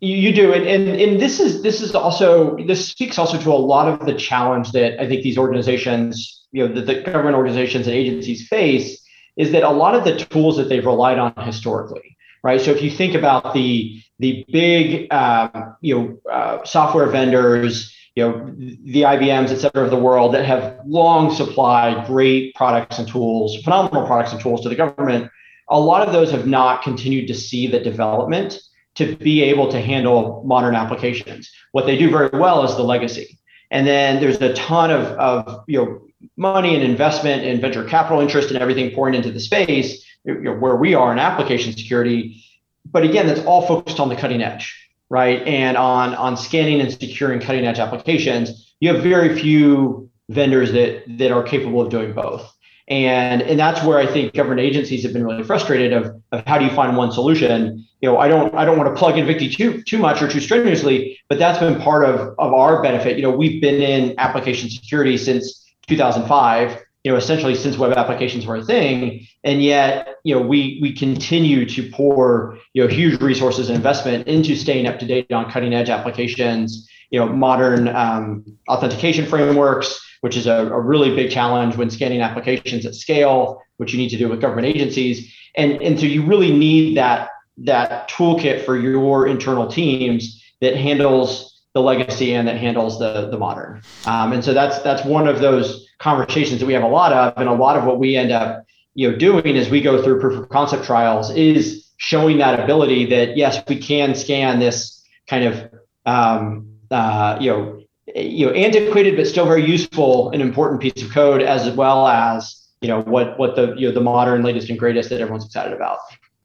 You 0.00 0.32
do 0.32 0.52
and, 0.52 0.66
and 0.66 1.00
and 1.00 1.20
this 1.20 1.38
is 1.38 1.62
this 1.62 1.80
is 1.80 1.94
also 1.94 2.56
this 2.66 2.88
speaks 2.88 3.18
also 3.18 3.38
to 3.38 3.52
a 3.52 3.54
lot 3.54 3.86
of 3.86 4.04
the 4.04 4.14
challenge 4.14 4.72
that 4.72 5.00
i 5.00 5.06
think 5.06 5.22
these 5.22 5.38
organizations 5.38 6.44
you 6.50 6.66
know 6.66 6.74
the, 6.74 6.80
the 6.80 7.02
government 7.02 7.36
organizations 7.36 7.86
and 7.86 7.94
agencies 7.94 8.48
face 8.48 9.00
is 9.36 9.52
that 9.52 9.62
a 9.62 9.70
lot 9.70 9.94
of 9.94 10.02
the 10.02 10.16
tools 10.24 10.56
that 10.56 10.68
they've 10.68 10.84
relied 10.84 11.20
on 11.20 11.32
historically 11.44 12.16
right? 12.42 12.60
So 12.60 12.70
if 12.70 12.82
you 12.82 12.90
think 12.90 13.14
about 13.14 13.54
the 13.54 14.02
the 14.18 14.44
big 14.50 15.12
um, 15.12 15.76
you 15.80 15.94
know 15.94 16.30
uh, 16.30 16.64
software 16.64 17.06
vendors 17.06 17.94
you 18.14 18.22
know 18.22 18.54
the 18.56 19.02
IBMs 19.02 19.50
et 19.50 19.56
cetera 19.56 19.84
of 19.84 19.90
the 19.90 19.98
world 19.98 20.34
that 20.34 20.44
have 20.44 20.78
long 20.86 21.34
supplied 21.34 22.06
great 22.06 22.54
products 22.54 22.98
and 22.98 23.08
tools 23.08 23.56
phenomenal 23.62 24.06
products 24.06 24.32
and 24.32 24.40
tools 24.40 24.60
to 24.60 24.68
the 24.68 24.74
government 24.74 25.30
a 25.70 25.80
lot 25.80 26.06
of 26.06 26.12
those 26.12 26.30
have 26.30 26.46
not 26.46 26.82
continued 26.82 27.26
to 27.28 27.34
see 27.34 27.66
the 27.66 27.80
development 27.80 28.60
to 28.94 29.16
be 29.16 29.42
able 29.42 29.70
to 29.70 29.80
handle 29.80 30.42
modern 30.44 30.74
applications. 30.74 31.50
What 31.72 31.86
they 31.86 31.96
do 31.96 32.10
very 32.10 32.28
well 32.38 32.64
is 32.64 32.76
the 32.76 32.82
legacy. 32.82 33.38
And 33.70 33.86
then 33.86 34.20
there's 34.20 34.40
a 34.42 34.52
ton 34.52 34.90
of, 34.90 35.06
of 35.18 35.64
you 35.66 35.78
know 35.78 36.06
money 36.36 36.74
and 36.74 36.84
investment 36.84 37.44
and 37.44 37.60
venture 37.60 37.84
capital 37.84 38.20
interest 38.20 38.50
and 38.50 38.58
everything 38.58 38.94
pouring 38.94 39.14
into 39.14 39.32
the 39.32 39.40
space 39.40 40.04
you 40.24 40.40
know, 40.40 40.54
where 40.54 40.76
we 40.76 40.94
are 40.94 41.12
in 41.12 41.18
application 41.18 41.72
security 41.72 42.42
but 42.90 43.04
again, 43.04 43.26
that's 43.26 43.40
all 43.40 43.66
focused 43.66 44.00
on 44.00 44.08
the 44.08 44.16
cutting 44.16 44.42
edge, 44.42 44.88
right? 45.08 45.42
And 45.46 45.76
on 45.76 46.14
on 46.14 46.36
scanning 46.36 46.80
and 46.80 46.90
securing 46.90 47.40
cutting 47.40 47.64
edge 47.64 47.78
applications, 47.78 48.74
you 48.80 48.92
have 48.92 49.02
very 49.02 49.38
few 49.38 50.10
vendors 50.28 50.72
that 50.72 51.04
that 51.18 51.30
are 51.30 51.42
capable 51.42 51.80
of 51.80 51.90
doing 51.90 52.12
both. 52.12 52.52
And 52.88 53.42
and 53.42 53.58
that's 53.58 53.84
where 53.84 53.98
I 53.98 54.06
think 54.06 54.34
government 54.34 54.60
agencies 54.60 55.04
have 55.04 55.12
been 55.12 55.24
really 55.24 55.44
frustrated 55.44 55.92
of, 55.92 56.20
of 56.32 56.44
how 56.46 56.58
do 56.58 56.64
you 56.64 56.70
find 56.72 56.96
one 56.96 57.12
solution. 57.12 57.86
You 58.00 58.10
know, 58.10 58.18
I 58.18 58.26
don't 58.26 58.52
I 58.54 58.64
don't 58.64 58.76
want 58.76 58.92
to 58.92 58.98
plug 58.98 59.14
Invicti 59.14 59.54
too 59.54 59.82
too 59.82 59.98
much 59.98 60.20
or 60.20 60.28
too 60.28 60.40
strenuously, 60.40 61.18
but 61.28 61.38
that's 61.38 61.58
been 61.58 61.80
part 61.80 62.04
of 62.04 62.34
of 62.38 62.52
our 62.52 62.82
benefit. 62.82 63.16
You 63.16 63.22
know, 63.22 63.30
we've 63.30 63.62
been 63.62 63.80
in 63.80 64.18
application 64.18 64.68
security 64.68 65.16
since 65.16 65.72
2005 65.86 66.82
you 67.04 67.10
know, 67.10 67.18
essentially 67.18 67.54
since 67.54 67.76
web 67.76 67.92
applications 67.96 68.46
were 68.46 68.56
a 68.56 68.64
thing. 68.64 69.26
And 69.42 69.62
yet, 69.62 70.16
you 70.24 70.34
know, 70.34 70.40
we 70.40 70.78
we 70.80 70.92
continue 70.92 71.66
to 71.66 71.90
pour, 71.90 72.58
you 72.74 72.82
know, 72.82 72.88
huge 72.88 73.20
resources 73.20 73.68
and 73.68 73.76
investment 73.76 74.28
into 74.28 74.54
staying 74.54 74.86
up 74.86 74.98
to 75.00 75.06
date 75.06 75.32
on 75.32 75.50
cutting 75.50 75.74
edge 75.74 75.88
applications, 75.88 76.88
you 77.10 77.18
know, 77.18 77.26
modern 77.26 77.88
um, 77.88 78.44
authentication 78.68 79.26
frameworks, 79.26 80.00
which 80.20 80.36
is 80.36 80.46
a, 80.46 80.66
a 80.68 80.80
really 80.80 81.14
big 81.14 81.30
challenge 81.30 81.76
when 81.76 81.90
scanning 81.90 82.20
applications 82.20 82.86
at 82.86 82.94
scale, 82.94 83.60
which 83.78 83.92
you 83.92 83.98
need 83.98 84.10
to 84.10 84.18
do 84.18 84.28
with 84.28 84.40
government 84.40 84.66
agencies. 84.66 85.34
And, 85.56 85.82
and 85.82 85.98
so 85.98 86.06
you 86.06 86.24
really 86.24 86.56
need 86.56 86.96
that 86.96 87.30
that 87.58 88.08
toolkit 88.08 88.64
for 88.64 88.78
your 88.78 89.26
internal 89.26 89.66
teams 89.66 90.42
that 90.60 90.76
handles 90.76 91.62
the 91.74 91.82
legacy 91.82 92.34
and 92.34 92.46
that 92.46 92.56
handles 92.56 92.98
the 92.98 93.28
the 93.28 93.38
modern. 93.38 93.82
Um, 94.06 94.32
and 94.32 94.44
so 94.44 94.54
that's 94.54 94.78
that's 94.82 95.04
one 95.04 95.26
of 95.26 95.40
those 95.40 95.81
conversations 96.02 96.58
that 96.58 96.66
we 96.66 96.72
have 96.72 96.82
a 96.82 96.88
lot 96.88 97.12
of, 97.12 97.32
and 97.36 97.48
a 97.48 97.54
lot 97.54 97.76
of 97.76 97.84
what 97.84 97.98
we 97.98 98.16
end 98.16 98.32
up 98.32 98.66
you 98.94 99.10
know 99.10 99.16
doing 99.16 99.56
as 99.56 99.70
we 99.70 99.80
go 99.80 100.02
through 100.02 100.20
proof 100.20 100.38
of 100.38 100.48
concept 100.48 100.84
trials 100.84 101.30
is 101.30 101.88
showing 101.96 102.38
that 102.38 102.58
ability 102.58 103.06
that 103.06 103.36
yes, 103.36 103.62
we 103.68 103.78
can 103.78 104.14
scan 104.14 104.58
this 104.58 105.02
kind 105.28 105.44
of 105.44 105.72
um, 106.04 106.68
uh, 106.90 107.38
you 107.40 107.50
know 107.50 107.80
you 108.16 108.46
know 108.46 108.52
antiquated 108.52 109.16
but 109.16 109.26
still 109.26 109.46
very 109.46 109.64
useful 109.64 110.30
and 110.30 110.42
important 110.42 110.80
piece 110.80 111.02
of 111.02 111.10
code 111.12 111.40
as 111.40 111.70
well 111.70 112.08
as 112.08 112.68
you 112.80 112.88
know 112.88 113.00
what 113.02 113.38
what 113.38 113.54
the 113.54 113.74
you 113.76 113.86
know 113.86 113.94
the 113.94 114.00
modern 114.00 114.42
latest 114.42 114.68
and 114.68 114.78
greatest 114.78 115.08
that 115.08 115.20
everyone's 115.20 115.46
excited 115.46 115.72
about. 115.72 115.98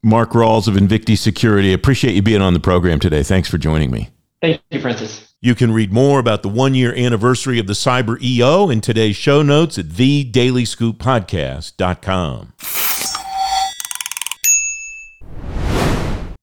Mark 0.03 0.35
Ralls 0.35 0.67
of 0.67 0.75
Invicti 0.75 1.17
Security, 1.17 1.73
appreciate 1.73 2.13
you 2.13 2.21
being 2.21 2.41
on 2.41 2.53
the 2.53 2.59
program 2.59 2.99
today. 2.99 3.23
Thanks 3.23 3.49
for 3.49 3.57
joining 3.57 3.89
me. 3.89 4.09
Thank 4.39 4.61
you, 4.69 4.79
Francis. 4.79 5.26
You 5.39 5.53
can 5.53 5.71
read 5.71 5.93
more 5.93 6.19
about 6.19 6.41
the 6.41 6.49
one 6.49 6.73
year 6.73 6.95
anniversary 6.95 7.59
of 7.59 7.67
the 7.67 7.73
Cyber 7.73 8.19
EO 8.19 8.71
in 8.71 8.81
today's 8.81 9.15
show 9.15 9.43
notes 9.43 9.77
at 9.77 9.85
thedailyscooppodcast.com. 9.85 12.53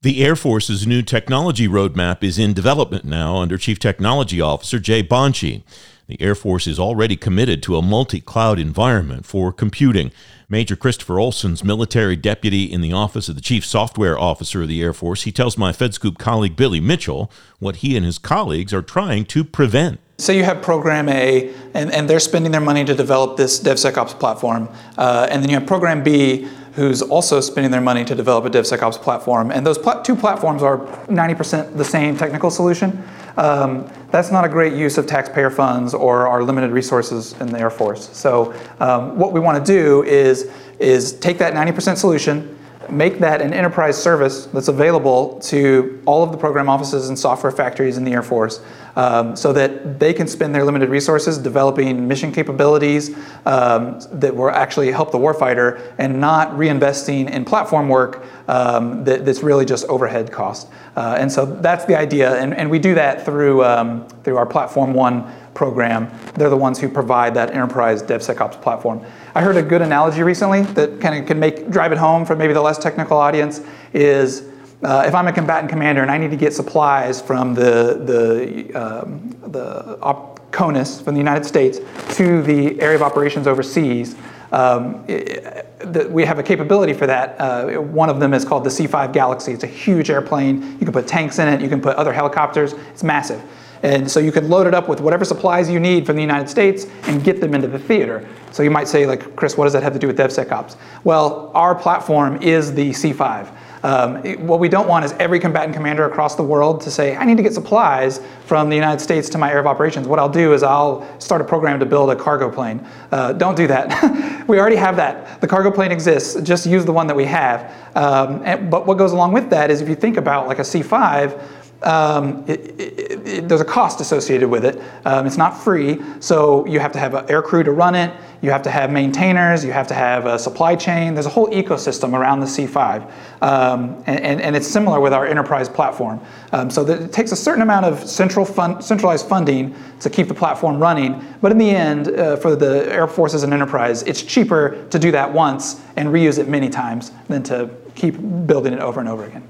The 0.01 0.23
Air 0.23 0.37
Force's 0.37 0.87
new 0.87 1.01
technology 1.01 1.67
roadmap 1.67 2.23
is 2.23 2.39
in 2.39 2.53
development 2.53 3.03
now 3.03 3.35
under 3.37 3.57
Chief 3.57 3.79
Technology 3.79 4.39
Officer 4.39 4.79
Jay 4.79 5.03
Bonci. 5.03 5.63
The 6.07 6.21
Air 6.21 6.35
Force 6.35 6.65
is 6.65 6.79
already 6.79 7.17
committed 7.17 7.61
to 7.63 7.75
a 7.75 7.81
multi 7.81 8.21
cloud 8.21 8.59
environment 8.59 9.25
for 9.25 9.51
computing. 9.51 10.13
Major 10.47 10.75
Christopher 10.75 11.19
Olsen's 11.19 11.63
military 11.63 12.15
deputy 12.15 12.65
in 12.71 12.81
the 12.81 12.93
Office 12.93 13.29
of 13.29 13.35
the 13.35 13.41
Chief 13.41 13.65
Software 13.65 14.17
Officer 14.17 14.61
of 14.61 14.67
the 14.67 14.81
Air 14.81 14.93
Force, 14.93 15.23
he 15.23 15.31
tells 15.31 15.57
my 15.57 15.71
FedScoop 15.71 16.19
colleague 16.19 16.55
Billy 16.55 16.79
Mitchell 16.79 17.31
what 17.59 17.77
he 17.77 17.97
and 17.97 18.05
his 18.05 18.17
colleagues 18.19 18.73
are 18.73 18.83
trying 18.83 19.25
to 19.25 19.43
prevent. 19.43 19.99
So 20.17 20.31
you 20.31 20.43
have 20.43 20.61
Program 20.61 21.09
A, 21.09 21.53
and, 21.73 21.91
and 21.91 22.09
they're 22.09 22.19
spending 22.19 22.51
their 22.51 22.61
money 22.61 22.85
to 22.85 22.95
develop 22.95 23.37
this 23.37 23.59
DevSecOps 23.59 24.17
platform. 24.19 24.69
Uh, 24.97 25.27
and 25.29 25.41
then 25.41 25.49
you 25.49 25.57
have 25.57 25.67
Program 25.67 26.03
B, 26.03 26.47
who's 26.73 27.01
also 27.01 27.41
spending 27.41 27.71
their 27.71 27.81
money 27.81 28.05
to 28.05 28.15
develop 28.15 28.45
a 28.45 28.49
DevSecOps 28.49 29.01
platform. 29.01 29.51
And 29.51 29.65
those 29.65 29.77
pl- 29.77 30.01
two 30.03 30.15
platforms 30.15 30.61
are 30.61 30.77
90% 31.07 31.75
the 31.75 31.83
same 31.83 32.17
technical 32.17 32.51
solution. 32.51 33.03
Um, 33.37 33.89
that's 34.11 34.31
not 34.31 34.45
a 34.45 34.49
great 34.49 34.73
use 34.73 34.97
of 34.97 35.07
taxpayer 35.07 35.49
funds 35.49 35.93
or 35.93 36.27
our 36.27 36.41
limited 36.43 36.71
resources 36.71 37.33
in 37.41 37.47
the 37.47 37.59
Air 37.59 37.69
Force. 37.69 38.09
So 38.15 38.53
um, 38.79 39.17
what 39.17 39.33
we 39.33 39.39
want 39.39 39.63
to 39.63 39.71
do 39.71 40.03
is, 40.03 40.49
is 40.79 41.13
take 41.19 41.37
that 41.39 41.53
90% 41.53 41.97
solution, 41.97 42.54
make 42.91 43.19
that 43.19 43.41
an 43.41 43.53
enterprise 43.53 44.01
service 44.01 44.45
that's 44.47 44.67
available 44.67 45.39
to 45.39 46.01
all 46.05 46.23
of 46.23 46.31
the 46.31 46.37
program 46.37 46.69
offices 46.69 47.09
and 47.09 47.17
software 47.17 47.51
factories 47.51 47.97
in 47.97 48.03
the 48.03 48.11
Air 48.11 48.23
Force 48.23 48.61
um, 48.95 49.35
so 49.35 49.51
that 49.53 49.99
they 49.99 50.13
can 50.13 50.27
spend 50.27 50.53
their 50.53 50.63
limited 50.63 50.89
resources 50.89 51.37
developing 51.37 52.07
mission 52.07 52.31
capabilities 52.31 53.15
um, 53.45 53.99
that 54.11 54.35
will 54.35 54.49
actually 54.49 54.91
help 54.91 55.11
the 55.11 55.17
warfighter 55.17 55.93
and 55.97 56.19
not 56.19 56.51
reinvesting 56.51 57.29
in 57.29 57.45
platform 57.45 57.89
work 57.89 58.23
um, 58.47 59.03
that, 59.03 59.25
that's 59.25 59.43
really 59.43 59.65
just 59.65 59.85
overhead 59.85 60.31
cost. 60.31 60.69
Uh, 60.95 61.17
and 61.19 61.31
so 61.31 61.45
that's 61.45 61.85
the 61.85 61.95
idea, 61.95 62.35
and, 62.35 62.53
and 62.53 62.69
we 62.69 62.79
do 62.79 62.95
that 62.95 63.25
through, 63.25 63.63
um, 63.63 64.07
through 64.23 64.37
our 64.37 64.45
Platform 64.45 64.93
One 64.93 65.31
program. 65.53 66.11
They're 66.35 66.49
the 66.49 66.57
ones 66.57 66.79
who 66.79 66.89
provide 66.89 67.33
that 67.33 67.51
enterprise 67.51 68.03
DevSecOps 68.03 68.61
platform. 68.61 69.03
I 69.35 69.41
heard 69.41 69.57
a 69.57 69.61
good 69.61 69.81
analogy 69.81 70.23
recently 70.23 70.61
that 70.61 71.01
kind 71.01 71.19
of 71.19 71.27
can 71.27 71.37
make 71.41 71.69
drive 71.69 71.91
it 71.91 71.97
home 71.97 72.25
for 72.25 72.37
maybe 72.37 72.53
the 72.53 72.61
less 72.61 72.77
technical 72.77 73.17
audience 73.17 73.59
is 73.91 74.43
uh, 74.81 75.03
if 75.05 75.13
I'm 75.13 75.27
a 75.27 75.33
combatant 75.33 75.69
commander 75.69 76.01
and 76.01 76.09
I 76.09 76.17
need 76.17 76.31
to 76.31 76.37
get 76.37 76.53
supplies 76.53 77.21
from 77.21 77.53
the 77.53 77.99
the 78.05 78.73
um, 78.73 79.29
the 79.47 79.99
op- 80.01 80.51
CONUS 80.51 81.01
from 81.01 81.15
the 81.15 81.19
United 81.19 81.43
States 81.45 81.79
to 82.15 82.41
the 82.43 82.79
area 82.79 82.95
of 82.95 83.01
operations 83.01 83.45
overseas, 83.45 84.15
um, 84.53 85.03
it, 85.05 85.65
the, 85.79 86.07
we 86.07 86.23
have 86.23 86.39
a 86.39 86.43
capability 86.43 86.93
for 86.93 87.05
that. 87.05 87.35
Uh, 87.37 87.81
one 87.81 88.09
of 88.09 88.21
them 88.21 88.33
is 88.33 88.45
called 88.45 88.63
the 88.63 88.69
C5 88.69 89.11
Galaxy. 89.11 89.51
It's 89.51 89.65
a 89.65 89.67
huge 89.67 90.09
airplane. 90.09 90.61
You 90.79 90.85
can 90.85 90.93
put 90.93 91.07
tanks 91.07 91.39
in 91.39 91.49
it. 91.49 91.59
You 91.59 91.67
can 91.67 91.81
put 91.81 91.97
other 91.97 92.13
helicopters. 92.13 92.71
It's 92.71 93.03
massive. 93.03 93.43
And 93.85 94.09
so 94.09 94.19
you 94.19 94.31
can 94.31 94.49
load 94.49 94.65
it 94.65 94.73
up 94.73 94.89
with 94.89 94.99
whatever 94.99 95.23
supplies 95.23 95.69
you 95.69 95.79
need 95.79 96.07
from 96.07 96.15
the 96.15 96.21
United 96.23 96.49
States 96.49 96.87
and 97.03 97.23
get 97.23 97.39
them 97.39 97.53
into 97.53 97.67
the 97.67 97.77
theater. 97.77 98.27
So 98.51 98.63
you 98.63 98.71
might 98.71 98.87
say, 98.87 99.05
like, 99.05 99.35
Chris, 99.35 99.57
what 99.57 99.65
does 99.65 99.73
that 99.73 99.83
have 99.83 99.93
to 99.93 99.99
do 99.99 100.07
with 100.07 100.17
DevSecOps? 100.17 100.75
Well, 101.03 101.51
our 101.53 101.75
platform 101.75 102.41
is 102.41 102.73
the 102.73 102.89
C5. 102.89 103.55
Um, 103.83 104.23
what 104.47 104.59
we 104.59 104.67
don't 104.69 104.87
want 104.87 105.05
is 105.05 105.11
every 105.19 105.39
combatant 105.39 105.75
commander 105.75 106.05
across 106.05 106.33
the 106.33 106.41
world 106.41 106.81
to 106.81 106.89
say, 106.89 107.15
I 107.15 107.25
need 107.25 107.37
to 107.37 107.43
get 107.43 107.53
supplies 107.53 108.21
from 108.47 108.69
the 108.69 108.75
United 108.75 108.99
States 108.99 109.29
to 109.29 109.37
my 109.37 109.49
area 109.49 109.59
of 109.59 109.67
operations. 109.67 110.07
What 110.07 110.17
I'll 110.17 110.27
do 110.27 110.53
is 110.53 110.63
I'll 110.63 111.07
start 111.19 111.41
a 111.41 111.43
program 111.43 111.79
to 111.79 111.85
build 111.85 112.09
a 112.09 112.15
cargo 112.15 112.49
plane. 112.49 112.83
Uh, 113.11 113.33
don't 113.33 113.55
do 113.55 113.67
that. 113.67 114.47
we 114.47 114.59
already 114.59 114.77
have 114.77 114.95
that. 114.95 115.39
The 115.41 115.47
cargo 115.47 115.69
plane 115.69 115.91
exists. 115.91 116.41
Just 116.41 116.65
use 116.65 116.85
the 116.85 116.93
one 116.93 117.05
that 117.05 117.15
we 117.15 117.25
have. 117.25 117.71
Um, 117.95 118.41
and, 118.43 118.71
but 118.71 118.87
what 118.87 118.97
goes 118.97 119.11
along 119.11 119.33
with 119.33 119.51
that 119.51 119.69
is 119.69 119.81
if 119.81 119.87
you 119.87 119.95
think 119.95 120.17
about 120.17 120.47
like 120.47 120.57
a 120.57 120.63
C5, 120.63 121.39
um, 121.83 122.43
it, 122.47 122.79
it, 122.79 123.27
it, 123.27 123.49
there's 123.49 123.61
a 123.61 123.65
cost 123.65 124.01
associated 124.01 124.49
with 124.49 124.65
it. 124.65 124.81
Um, 125.05 125.27
it's 125.27 125.37
not 125.37 125.51
free, 125.51 126.01
so 126.19 126.65
you 126.65 126.79
have 126.79 126.91
to 126.93 126.99
have 126.99 127.13
an 127.13 127.29
air 127.29 127.41
crew 127.41 127.63
to 127.63 127.71
run 127.71 127.95
it. 127.95 128.13
You 128.41 128.51
have 128.51 128.63
to 128.63 128.71
have 128.71 128.91
maintainers. 128.91 129.63
You 129.63 129.71
have 129.71 129.87
to 129.87 129.93
have 129.93 130.25
a 130.25 130.37
supply 130.37 130.75
chain. 130.75 131.13
There's 131.13 131.25
a 131.25 131.29
whole 131.29 131.47
ecosystem 131.49 132.13
around 132.13 132.39
the 132.39 132.45
C5, 132.45 133.11
um, 133.41 134.03
and, 134.07 134.19
and, 134.19 134.41
and, 134.41 134.55
it's 134.55 134.67
similar 134.67 134.99
with 134.99 135.13
our 135.13 135.25
enterprise 135.25 135.67
platform. 135.67 136.19
Um, 136.51 136.69
so 136.69 136.87
it 136.87 137.11
takes 137.11 137.31
a 137.31 137.35
certain 137.35 137.61
amount 137.61 137.85
of 137.85 138.07
central 138.07 138.45
centralized 138.81 139.27
funding 139.27 139.75
to 139.99 140.09
keep 140.09 140.27
the 140.27 140.33
platform 140.33 140.79
running. 140.79 141.23
But 141.41 141.51
in 141.51 141.57
the 141.57 141.69
end, 141.69 142.07
uh, 142.07 142.37
for 142.37 142.55
the 142.55 142.91
air 142.91 143.07
forces 143.07 143.43
and 143.43 143.53
enterprise, 143.53 144.03
it's 144.03 144.21
cheaper 144.21 144.85
to 144.89 144.99
do 144.99 145.11
that 145.11 145.31
once 145.31 145.81
and 145.95 146.09
reuse 146.09 146.39
it 146.39 146.47
many 146.47 146.69
times 146.69 147.11
than 147.27 147.43
to 147.43 147.69
keep 147.95 148.15
building 148.47 148.73
it 148.73 148.79
over 148.79 148.99
and 148.99 149.09
over 149.09 149.25
again. 149.25 149.43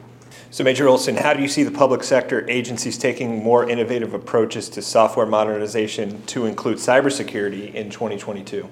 So, 0.56 0.64
Major 0.64 0.88
Olsen, 0.88 1.18
how 1.18 1.34
do 1.34 1.42
you 1.42 1.50
see 1.50 1.64
the 1.64 1.72
public 1.72 2.02
sector 2.02 2.50
agencies 2.50 2.98
taking 2.98 3.44
more 3.44 3.70
innovative 3.70 4.14
approaches 4.14 4.70
to 4.70 4.82
software 4.82 5.26
modernization 5.26 6.22
to 6.28 6.46
include 6.46 6.78
cybersecurity 6.78 7.74
in 7.74 7.90
2022? 7.90 8.66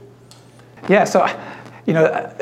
Yeah, 0.88 1.04
so, 1.04 1.28
you 1.86 1.92
know, 1.92 2.34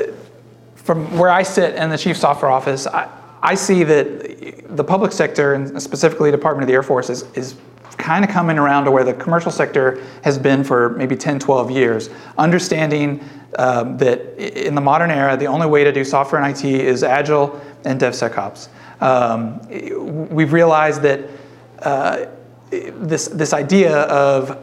from 0.76 1.18
where 1.18 1.32
I 1.32 1.42
sit 1.42 1.74
in 1.74 1.90
the 1.90 1.98
Chief 1.98 2.18
Software 2.18 2.52
Office, 2.52 2.86
I, 2.86 3.10
I 3.42 3.56
see 3.56 3.84
that 3.84 4.76
the 4.76 4.84
public 4.84 5.12
sector, 5.12 5.56
and 5.56 5.82
specifically 5.82 6.30
Department 6.30 6.62
of 6.62 6.68
the 6.68 6.76
Air 6.76 6.84
Force, 6.84 7.10
is, 7.10 7.24
is 7.34 7.56
kind 7.98 8.24
of 8.24 8.30
coming 8.30 8.60
around 8.60 8.86
to 8.86 8.92
where 8.92 9.04
the 9.04 9.16
commercial 9.16 9.52
sector 9.52 10.04
has 10.24 10.38
been 10.38 10.64
for 10.64 10.90
maybe 10.90 11.16
10, 11.16 11.40
12 11.40 11.72
years, 11.72 12.12
understanding 12.38 13.28
um, 13.58 13.98
that 13.98 14.38
in 14.38 14.76
the 14.76 14.82
modern 14.82 15.10
era, 15.10 15.36
the 15.36 15.48
only 15.48 15.66
way 15.66 15.84
to 15.84 15.92
do 15.92 16.04
software 16.04 16.40
and 16.44 16.56
IT 16.56 16.64
is 16.64 17.02
agile 17.02 17.60
and 17.86 18.00
DevSecOps. 18.00 18.70
Um, 19.02 19.60
we've 20.30 20.54
realized 20.54 21.02
that 21.02 21.22
uh, 21.80 22.26
this, 22.70 23.28
this 23.28 23.54
idea 23.54 24.02
of 24.04 24.58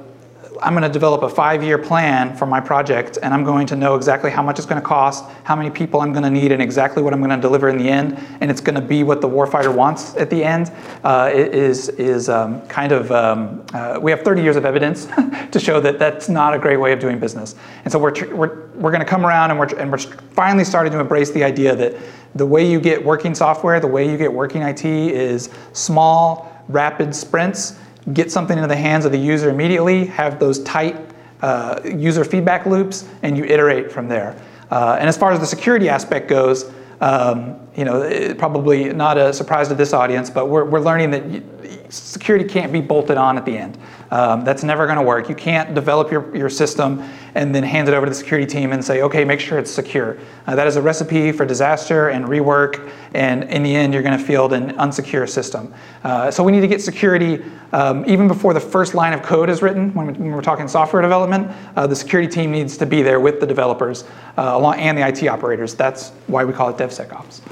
I'm 0.62 0.72
going 0.72 0.82
to 0.82 0.88
develop 0.88 1.22
a 1.22 1.28
five 1.28 1.62
year 1.62 1.78
plan 1.78 2.36
for 2.36 2.46
my 2.46 2.60
project, 2.60 3.18
and 3.22 3.32
I'm 3.32 3.44
going 3.44 3.66
to 3.68 3.76
know 3.76 3.94
exactly 3.94 4.30
how 4.30 4.42
much 4.42 4.58
it's 4.58 4.66
going 4.66 4.80
to 4.80 4.86
cost, 4.86 5.24
how 5.44 5.54
many 5.54 5.70
people 5.70 6.00
I'm 6.00 6.12
going 6.12 6.24
to 6.24 6.30
need, 6.30 6.52
and 6.52 6.60
exactly 6.60 7.02
what 7.02 7.12
I'm 7.12 7.20
going 7.20 7.30
to 7.30 7.40
deliver 7.40 7.68
in 7.68 7.78
the 7.78 7.88
end, 7.88 8.18
and 8.40 8.50
it's 8.50 8.60
going 8.60 8.74
to 8.74 8.80
be 8.80 9.02
what 9.02 9.20
the 9.20 9.28
warfighter 9.28 9.74
wants 9.74 10.16
at 10.16 10.30
the 10.30 10.42
end, 10.42 10.72
uh, 11.04 11.30
is, 11.32 11.88
is 11.90 12.28
um, 12.28 12.66
kind 12.68 12.92
of, 12.92 13.10
um, 13.12 13.64
uh, 13.72 13.98
we 14.00 14.10
have 14.10 14.22
30 14.22 14.42
years 14.42 14.56
of 14.56 14.64
evidence 14.64 15.06
to 15.50 15.60
show 15.60 15.80
that 15.80 15.98
that's 15.98 16.28
not 16.28 16.54
a 16.54 16.58
great 16.58 16.78
way 16.78 16.92
of 16.92 16.98
doing 16.98 17.18
business. 17.18 17.54
And 17.84 17.92
so 17.92 17.98
we're, 17.98 18.10
tr- 18.10 18.34
we're, 18.34 18.66
we're 18.70 18.90
going 18.90 19.00
to 19.00 19.06
come 19.06 19.24
around 19.24 19.50
and 19.50 19.58
we're, 19.58 19.78
and 19.78 19.90
we're 19.90 19.98
finally 19.98 20.64
starting 20.64 20.92
to 20.92 21.00
embrace 21.00 21.30
the 21.30 21.44
idea 21.44 21.74
that 21.76 21.94
the 22.34 22.46
way 22.46 22.70
you 22.70 22.80
get 22.80 23.04
working 23.04 23.34
software, 23.34 23.80
the 23.80 23.86
way 23.86 24.08
you 24.10 24.16
get 24.16 24.32
working 24.32 24.62
IT 24.62 24.84
is 24.84 25.50
small, 25.72 26.64
rapid 26.68 27.14
sprints 27.14 27.78
get 28.12 28.30
something 28.30 28.56
into 28.56 28.68
the 28.68 28.76
hands 28.76 29.04
of 29.04 29.12
the 29.12 29.18
user 29.18 29.50
immediately, 29.50 30.06
have 30.06 30.38
those 30.38 30.62
tight 30.62 30.96
uh, 31.42 31.80
user 31.84 32.24
feedback 32.24 32.66
loops, 32.66 33.08
and 33.22 33.36
you 33.36 33.44
iterate 33.44 33.90
from 33.90 34.08
there. 34.08 34.36
Uh, 34.70 34.96
and 34.98 35.08
as 35.08 35.16
far 35.16 35.32
as 35.32 35.40
the 35.40 35.46
security 35.46 35.88
aspect 35.88 36.28
goes, 36.28 36.72
um, 37.00 37.58
you 37.76 37.84
know, 37.84 38.34
probably 38.38 38.92
not 38.92 39.16
a 39.16 39.32
surprise 39.32 39.68
to 39.68 39.74
this 39.74 39.92
audience, 39.92 40.30
but 40.30 40.46
we're, 40.46 40.64
we're 40.64 40.80
learning 40.80 41.10
that 41.12 41.57
security 41.88 42.44
can't 42.44 42.72
be 42.72 42.80
bolted 42.80 43.16
on 43.16 43.36
at 43.36 43.44
the 43.44 43.56
end. 43.56 43.78
Um, 44.10 44.42
that's 44.44 44.62
never 44.62 44.86
going 44.86 44.98
to 44.98 45.04
work. 45.04 45.28
You 45.28 45.34
can't 45.34 45.74
develop 45.74 46.10
your, 46.10 46.34
your 46.34 46.48
system 46.48 47.02
and 47.34 47.54
then 47.54 47.62
hand 47.62 47.88
it 47.88 47.94
over 47.94 48.06
to 48.06 48.10
the 48.10 48.16
security 48.16 48.46
team 48.46 48.72
and 48.72 48.82
say, 48.82 49.02
okay, 49.02 49.24
make 49.24 49.38
sure 49.38 49.58
it's 49.58 49.70
secure. 49.70 50.16
Uh, 50.46 50.54
that 50.54 50.66
is 50.66 50.76
a 50.76 50.82
recipe 50.82 51.30
for 51.30 51.44
disaster 51.44 52.08
and 52.08 52.24
rework, 52.24 52.90
and 53.12 53.44
in 53.44 53.62
the 53.62 53.74
end, 53.74 53.92
you're 53.92 54.02
going 54.02 54.18
to 54.18 54.24
field 54.24 54.52
an 54.52 54.70
unsecure 54.78 55.28
system. 55.28 55.72
Uh, 56.04 56.30
so 56.30 56.42
we 56.42 56.52
need 56.52 56.62
to 56.62 56.68
get 56.68 56.80
security 56.80 57.42
um, 57.72 58.04
even 58.06 58.28
before 58.28 58.54
the 58.54 58.60
first 58.60 58.94
line 58.94 59.12
of 59.12 59.22
code 59.22 59.50
is 59.50 59.60
written. 59.60 59.92
When, 59.92 60.14
we, 60.14 60.30
are 60.30 60.40
talking 60.40 60.68
software 60.68 61.02
development, 61.02 61.50
uh, 61.76 61.86
the 61.86 61.96
security 61.96 62.28
team 62.28 62.50
needs 62.50 62.78
to 62.78 62.86
be 62.86 63.02
there 63.02 63.20
with 63.20 63.40
the 63.40 63.46
developers 63.46 64.04
uh, 64.38 64.52
along, 64.54 64.76
and 64.78 64.96
the 64.96 65.06
IT 65.06 65.26
operators. 65.28 65.74
That's 65.74 66.10
why 66.28 66.44
we 66.44 66.52
call 66.52 66.70
it 66.70 66.76
DevSecOps. 66.76 67.42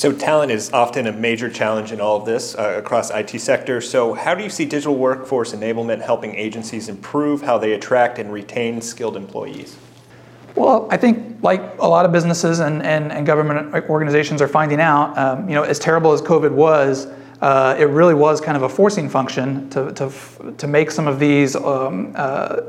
So 0.00 0.10
talent 0.12 0.50
is 0.50 0.72
often 0.72 1.06
a 1.08 1.12
major 1.12 1.50
challenge 1.50 1.92
in 1.92 2.00
all 2.00 2.16
of 2.16 2.24
this 2.24 2.54
uh, 2.54 2.76
across 2.78 3.10
IT 3.10 3.38
sector. 3.38 3.82
So 3.82 4.14
how 4.14 4.34
do 4.34 4.42
you 4.42 4.48
see 4.48 4.64
digital 4.64 4.96
workforce 4.96 5.52
enablement 5.52 6.00
helping 6.00 6.34
agencies 6.36 6.88
improve 6.88 7.42
how 7.42 7.58
they 7.58 7.74
attract 7.74 8.18
and 8.18 8.32
retain 8.32 8.80
skilled 8.80 9.14
employees? 9.14 9.76
Well, 10.54 10.88
I 10.90 10.96
think 10.96 11.42
like 11.42 11.60
a 11.80 11.86
lot 11.86 12.06
of 12.06 12.12
businesses 12.12 12.60
and, 12.60 12.82
and, 12.82 13.12
and 13.12 13.26
government 13.26 13.74
organizations 13.90 14.40
are 14.40 14.48
finding 14.48 14.80
out, 14.80 15.18
um, 15.18 15.46
you 15.46 15.54
know, 15.54 15.64
as 15.64 15.78
terrible 15.78 16.12
as 16.12 16.22
COVID 16.22 16.52
was, 16.52 17.06
uh, 17.42 17.76
it 17.78 17.84
really 17.90 18.14
was 18.14 18.40
kind 18.40 18.56
of 18.56 18.62
a 18.62 18.70
forcing 18.70 19.06
function 19.06 19.68
to, 19.68 19.92
to, 19.92 20.54
to 20.56 20.66
make 20.66 20.90
some 20.90 21.08
of 21.08 21.18
these 21.18 21.56
um, 21.56 22.14
uh, 22.16 22.62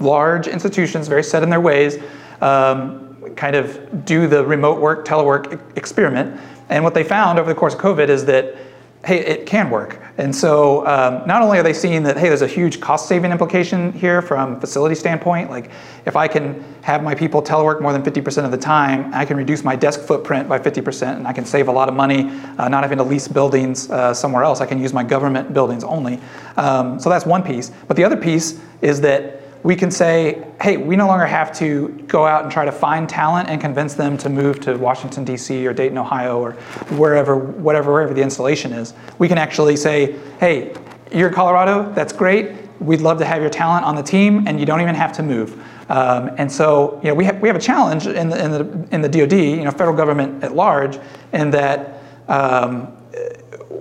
large 0.00 0.48
institutions, 0.48 1.08
very 1.08 1.24
set 1.24 1.42
in 1.42 1.48
their 1.48 1.62
ways, 1.62 1.96
um, 2.42 3.00
kind 3.36 3.56
of 3.56 4.04
do 4.04 4.26
the 4.26 4.44
remote 4.44 4.82
work, 4.82 5.06
telework 5.06 5.58
experiment 5.78 6.38
and 6.68 6.84
what 6.84 6.94
they 6.94 7.04
found 7.04 7.38
over 7.38 7.48
the 7.52 7.58
course 7.58 7.74
of 7.74 7.80
COVID 7.80 8.08
is 8.08 8.24
that, 8.26 8.56
hey, 9.04 9.18
it 9.18 9.46
can 9.46 9.70
work. 9.70 10.00
And 10.16 10.34
so 10.34 10.86
um, 10.86 11.26
not 11.26 11.42
only 11.42 11.58
are 11.58 11.62
they 11.62 11.72
seeing 11.72 12.04
that, 12.04 12.16
hey, 12.16 12.28
there's 12.28 12.42
a 12.42 12.46
huge 12.46 12.80
cost 12.80 13.08
saving 13.08 13.32
implication 13.32 13.92
here 13.92 14.22
from 14.22 14.60
facility 14.60 14.94
standpoint, 14.94 15.50
like 15.50 15.70
if 16.06 16.16
I 16.16 16.28
can 16.28 16.64
have 16.82 17.02
my 17.02 17.14
people 17.14 17.42
telework 17.42 17.82
more 17.82 17.92
than 17.92 18.02
50% 18.02 18.44
of 18.44 18.50
the 18.50 18.56
time, 18.56 19.12
I 19.12 19.24
can 19.24 19.36
reduce 19.36 19.64
my 19.64 19.76
desk 19.76 20.00
footprint 20.00 20.48
by 20.48 20.58
50% 20.58 21.16
and 21.16 21.26
I 21.26 21.32
can 21.32 21.44
save 21.44 21.68
a 21.68 21.72
lot 21.72 21.88
of 21.88 21.94
money 21.94 22.30
uh, 22.58 22.68
not 22.68 22.82
having 22.82 22.98
to 22.98 23.04
lease 23.04 23.28
buildings 23.28 23.90
uh, 23.90 24.14
somewhere 24.14 24.44
else. 24.44 24.60
I 24.60 24.66
can 24.66 24.80
use 24.80 24.92
my 24.92 25.02
government 25.02 25.52
buildings 25.52 25.84
only. 25.84 26.20
Um, 26.56 27.00
so 27.00 27.10
that's 27.10 27.26
one 27.26 27.42
piece. 27.42 27.72
But 27.88 27.96
the 27.96 28.04
other 28.04 28.16
piece 28.16 28.60
is 28.80 29.00
that 29.02 29.43
we 29.64 29.74
can 29.74 29.90
say, 29.90 30.46
hey, 30.60 30.76
we 30.76 30.94
no 30.94 31.06
longer 31.06 31.24
have 31.24 31.50
to 31.58 31.88
go 32.06 32.26
out 32.26 32.42
and 32.42 32.52
try 32.52 32.66
to 32.66 32.70
find 32.70 33.08
talent 33.08 33.48
and 33.48 33.62
convince 33.62 33.94
them 33.94 34.18
to 34.18 34.28
move 34.28 34.60
to 34.60 34.76
Washington, 34.76 35.24
D.C. 35.24 35.66
or 35.66 35.72
Dayton, 35.72 35.96
Ohio 35.96 36.38
or 36.38 36.52
wherever, 36.96 37.34
whatever, 37.34 37.90
wherever 37.90 38.12
the 38.12 38.20
installation 38.20 38.74
is. 38.74 38.92
We 39.18 39.26
can 39.26 39.38
actually 39.38 39.76
say, 39.76 40.16
hey, 40.38 40.74
you're 41.10 41.28
in 41.28 41.34
Colorado, 41.34 41.90
that's 41.94 42.12
great. 42.12 42.52
We'd 42.78 43.00
love 43.00 43.18
to 43.20 43.24
have 43.24 43.40
your 43.40 43.50
talent 43.50 43.86
on 43.86 43.96
the 43.96 44.02
team, 44.02 44.46
and 44.46 44.60
you 44.60 44.66
don't 44.66 44.82
even 44.82 44.94
have 44.94 45.12
to 45.14 45.22
move. 45.22 45.58
Um, 45.88 46.30
and 46.36 46.52
so, 46.52 47.00
you 47.02 47.08
know, 47.08 47.14
we 47.14 47.24
have, 47.24 47.40
we 47.40 47.48
have 47.48 47.56
a 47.56 47.60
challenge 47.60 48.06
in 48.06 48.28
the, 48.28 48.44
in 48.44 48.50
the, 48.50 48.88
in 48.90 49.00
the 49.00 49.08
DoD, 49.08 49.32
you 49.32 49.64
know, 49.64 49.70
federal 49.70 49.96
government 49.96 50.44
at 50.44 50.54
large, 50.54 50.98
in 51.32 51.50
that 51.52 52.02
um, 52.28 52.94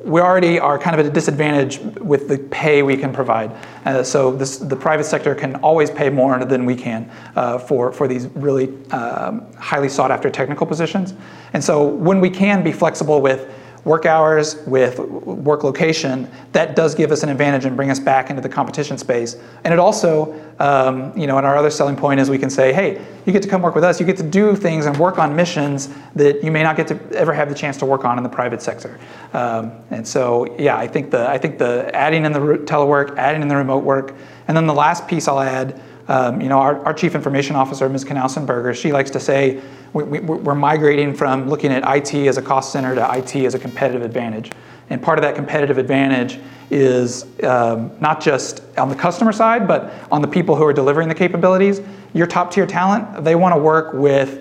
we 0.03 0.19
already 0.19 0.59
are 0.59 0.77
kind 0.77 0.99
of 0.99 1.05
at 1.05 1.09
a 1.09 1.13
disadvantage 1.13 1.79
with 2.01 2.27
the 2.27 2.37
pay 2.37 2.83
we 2.83 2.97
can 2.97 3.13
provide. 3.13 3.51
Uh, 3.85 4.03
so 4.03 4.31
this, 4.31 4.57
the 4.57 4.75
private 4.75 5.05
sector 5.05 5.33
can 5.33 5.55
always 5.57 5.89
pay 5.89 6.09
more 6.09 6.43
than 6.43 6.65
we 6.65 6.75
can 6.75 7.09
uh, 7.35 7.57
for, 7.57 7.93
for 7.93 8.07
these 8.07 8.27
really 8.35 8.67
um, 8.91 9.45
highly 9.55 9.87
sought 9.87 10.11
after 10.11 10.29
technical 10.29 10.67
positions. 10.67 11.13
And 11.53 11.63
so 11.63 11.85
when 11.87 12.19
we 12.19 12.29
can 12.29 12.63
be 12.63 12.73
flexible 12.73 13.21
with 13.21 13.49
work 13.85 14.05
hours 14.05 14.55
with 14.65 14.97
work 14.99 15.63
location, 15.63 16.29
that 16.53 16.75
does 16.75 16.95
give 16.95 17.11
us 17.11 17.23
an 17.23 17.29
advantage 17.29 17.65
and 17.65 17.75
bring 17.75 17.89
us 17.89 17.99
back 17.99 18.29
into 18.29 18.41
the 18.41 18.47
competition 18.47 18.97
space. 18.97 19.35
And 19.63 19.73
it 19.73 19.79
also, 19.79 20.33
um, 20.59 21.17
you 21.17 21.27
know, 21.27 21.37
and 21.37 21.45
our 21.45 21.57
other 21.57 21.69
selling 21.69 21.95
point 21.95 22.19
is 22.19 22.29
we 22.29 22.37
can 22.37 22.49
say, 22.49 22.71
hey, 22.71 23.05
you 23.25 23.33
get 23.33 23.43
to 23.43 23.49
come 23.49 23.61
work 23.61 23.75
with 23.75 23.83
us. 23.83 23.99
You 23.99 24.05
get 24.05 24.17
to 24.17 24.23
do 24.23 24.55
things 24.55 24.85
and 24.85 24.97
work 24.97 25.19
on 25.19 25.35
missions 25.35 25.89
that 26.15 26.43
you 26.43 26.51
may 26.51 26.63
not 26.63 26.77
get 26.77 26.87
to 26.87 26.99
ever 27.13 27.33
have 27.33 27.49
the 27.49 27.55
chance 27.55 27.77
to 27.77 27.85
work 27.85 28.05
on 28.05 28.17
in 28.17 28.23
the 28.23 28.29
private 28.29 28.61
sector. 28.61 28.99
Um, 29.33 29.73
and 29.91 30.07
so, 30.07 30.57
yeah, 30.57 30.77
I 30.77 30.87
think 30.87 31.11
the 31.11 31.29
I 31.29 31.37
think 31.37 31.57
the 31.57 31.89
adding 31.93 32.25
in 32.25 32.31
the 32.31 32.39
telework, 32.39 33.17
adding 33.17 33.41
in 33.41 33.47
the 33.47 33.55
remote 33.55 33.83
work, 33.83 34.15
and 34.47 34.55
then 34.55 34.67
the 34.67 34.73
last 34.73 35.07
piece 35.07 35.27
I'll 35.27 35.39
add. 35.39 35.81
Um, 36.07 36.41
you 36.41 36.49
know, 36.49 36.59
our, 36.59 36.83
our 36.85 36.93
chief 36.93 37.15
information 37.15 37.55
officer, 37.55 37.87
Ms. 37.87 38.03
Knausenberger, 38.05 38.75
she 38.75 38.91
likes 38.91 39.09
to 39.11 39.19
say, 39.19 39.61
we, 39.93 40.19
are 40.19 40.55
migrating 40.55 41.13
from 41.13 41.47
looking 41.47 41.71
at 41.71 41.83
IT 41.85 42.13
as 42.27 42.37
a 42.37 42.41
cost 42.41 42.71
center 42.71 42.93
to 42.95 43.17
IT 43.17 43.35
as 43.35 43.53
a 43.53 43.59
competitive 43.59 44.01
advantage. 44.01 44.51
And 44.89 45.01
part 45.01 45.17
of 45.17 45.23
that 45.23 45.35
competitive 45.35 45.77
advantage 45.77 46.39
is 46.69 47.25
um, 47.43 47.91
not 47.99 48.19
just 48.19 48.63
on 48.77 48.89
the 48.89 48.95
customer 48.95 49.31
side, 49.31 49.67
but 49.67 49.93
on 50.11 50.21
the 50.21 50.27
people 50.27 50.55
who 50.55 50.65
are 50.65 50.73
delivering 50.73 51.07
the 51.07 51.15
capabilities. 51.15 51.81
Your 52.13 52.27
top 52.27 52.51
tier 52.51 52.65
talent, 52.65 53.23
they 53.23 53.35
want 53.35 53.55
to 53.55 53.59
work 53.59 53.93
with 53.93 54.39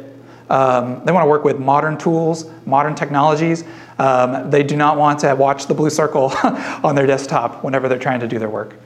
um, 0.51 1.03
they 1.07 1.13
want 1.13 1.25
to 1.25 1.31
work 1.31 1.45
with 1.45 1.59
modern 1.59 1.97
tools, 1.97 2.51
modern 2.67 2.95
technologies. 2.95 3.65
Um, 3.99 4.51
they 4.51 4.63
do 4.63 4.77
not 4.77 4.99
want 4.99 5.21
to 5.21 5.35
watch 5.35 5.67
the 5.67 5.73
blue 5.73 5.89
circle 5.89 6.31
on 6.85 6.95
their 6.95 7.07
desktop 7.07 7.65
whenever 7.65 7.89
they're 7.89 7.99
trying 7.99 8.21
to 8.21 8.29
do 8.29 8.39
their 8.39 8.51
work. 8.51 8.77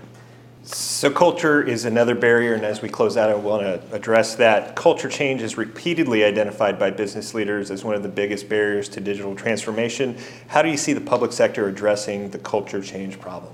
So, 0.66 1.12
culture 1.12 1.62
is 1.62 1.84
another 1.84 2.16
barrier, 2.16 2.54
and 2.54 2.64
as 2.64 2.82
we 2.82 2.88
close 2.88 3.16
out, 3.16 3.30
I 3.30 3.36
want 3.36 3.62
to 3.62 3.80
address 3.94 4.34
that. 4.34 4.74
Culture 4.74 5.08
change 5.08 5.40
is 5.40 5.56
repeatedly 5.56 6.24
identified 6.24 6.76
by 6.76 6.90
business 6.90 7.34
leaders 7.34 7.70
as 7.70 7.84
one 7.84 7.94
of 7.94 8.02
the 8.02 8.08
biggest 8.08 8.48
barriers 8.48 8.88
to 8.88 9.00
digital 9.00 9.36
transformation. 9.36 10.18
How 10.48 10.62
do 10.62 10.68
you 10.68 10.76
see 10.76 10.92
the 10.92 11.00
public 11.00 11.30
sector 11.30 11.68
addressing 11.68 12.30
the 12.30 12.40
culture 12.40 12.82
change 12.82 13.20
problem? 13.20 13.52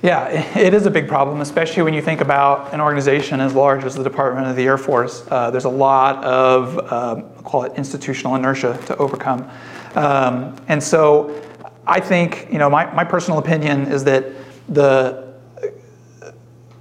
Yeah, 0.00 0.28
it 0.58 0.72
is 0.72 0.86
a 0.86 0.90
big 0.90 1.08
problem, 1.08 1.42
especially 1.42 1.82
when 1.82 1.92
you 1.92 2.00
think 2.00 2.22
about 2.22 2.72
an 2.72 2.80
organization 2.80 3.38
as 3.38 3.52
large 3.52 3.84
as 3.84 3.94
the 3.94 4.02
Department 4.02 4.46
of 4.46 4.56
the 4.56 4.64
Air 4.64 4.78
Force. 4.78 5.26
Uh, 5.30 5.50
there's 5.50 5.66
a 5.66 5.68
lot 5.68 6.24
of, 6.24 6.90
um, 6.90 7.30
call 7.42 7.64
it 7.64 7.72
institutional 7.76 8.34
inertia 8.36 8.80
to 8.86 8.96
overcome. 8.96 9.46
Um, 9.94 10.56
and 10.68 10.82
so 10.82 11.38
I 11.86 12.00
think, 12.00 12.48
you 12.50 12.56
know, 12.56 12.70
my, 12.70 12.90
my 12.94 13.04
personal 13.04 13.38
opinion 13.38 13.92
is 13.92 14.04
that 14.04 14.24
the 14.70 15.29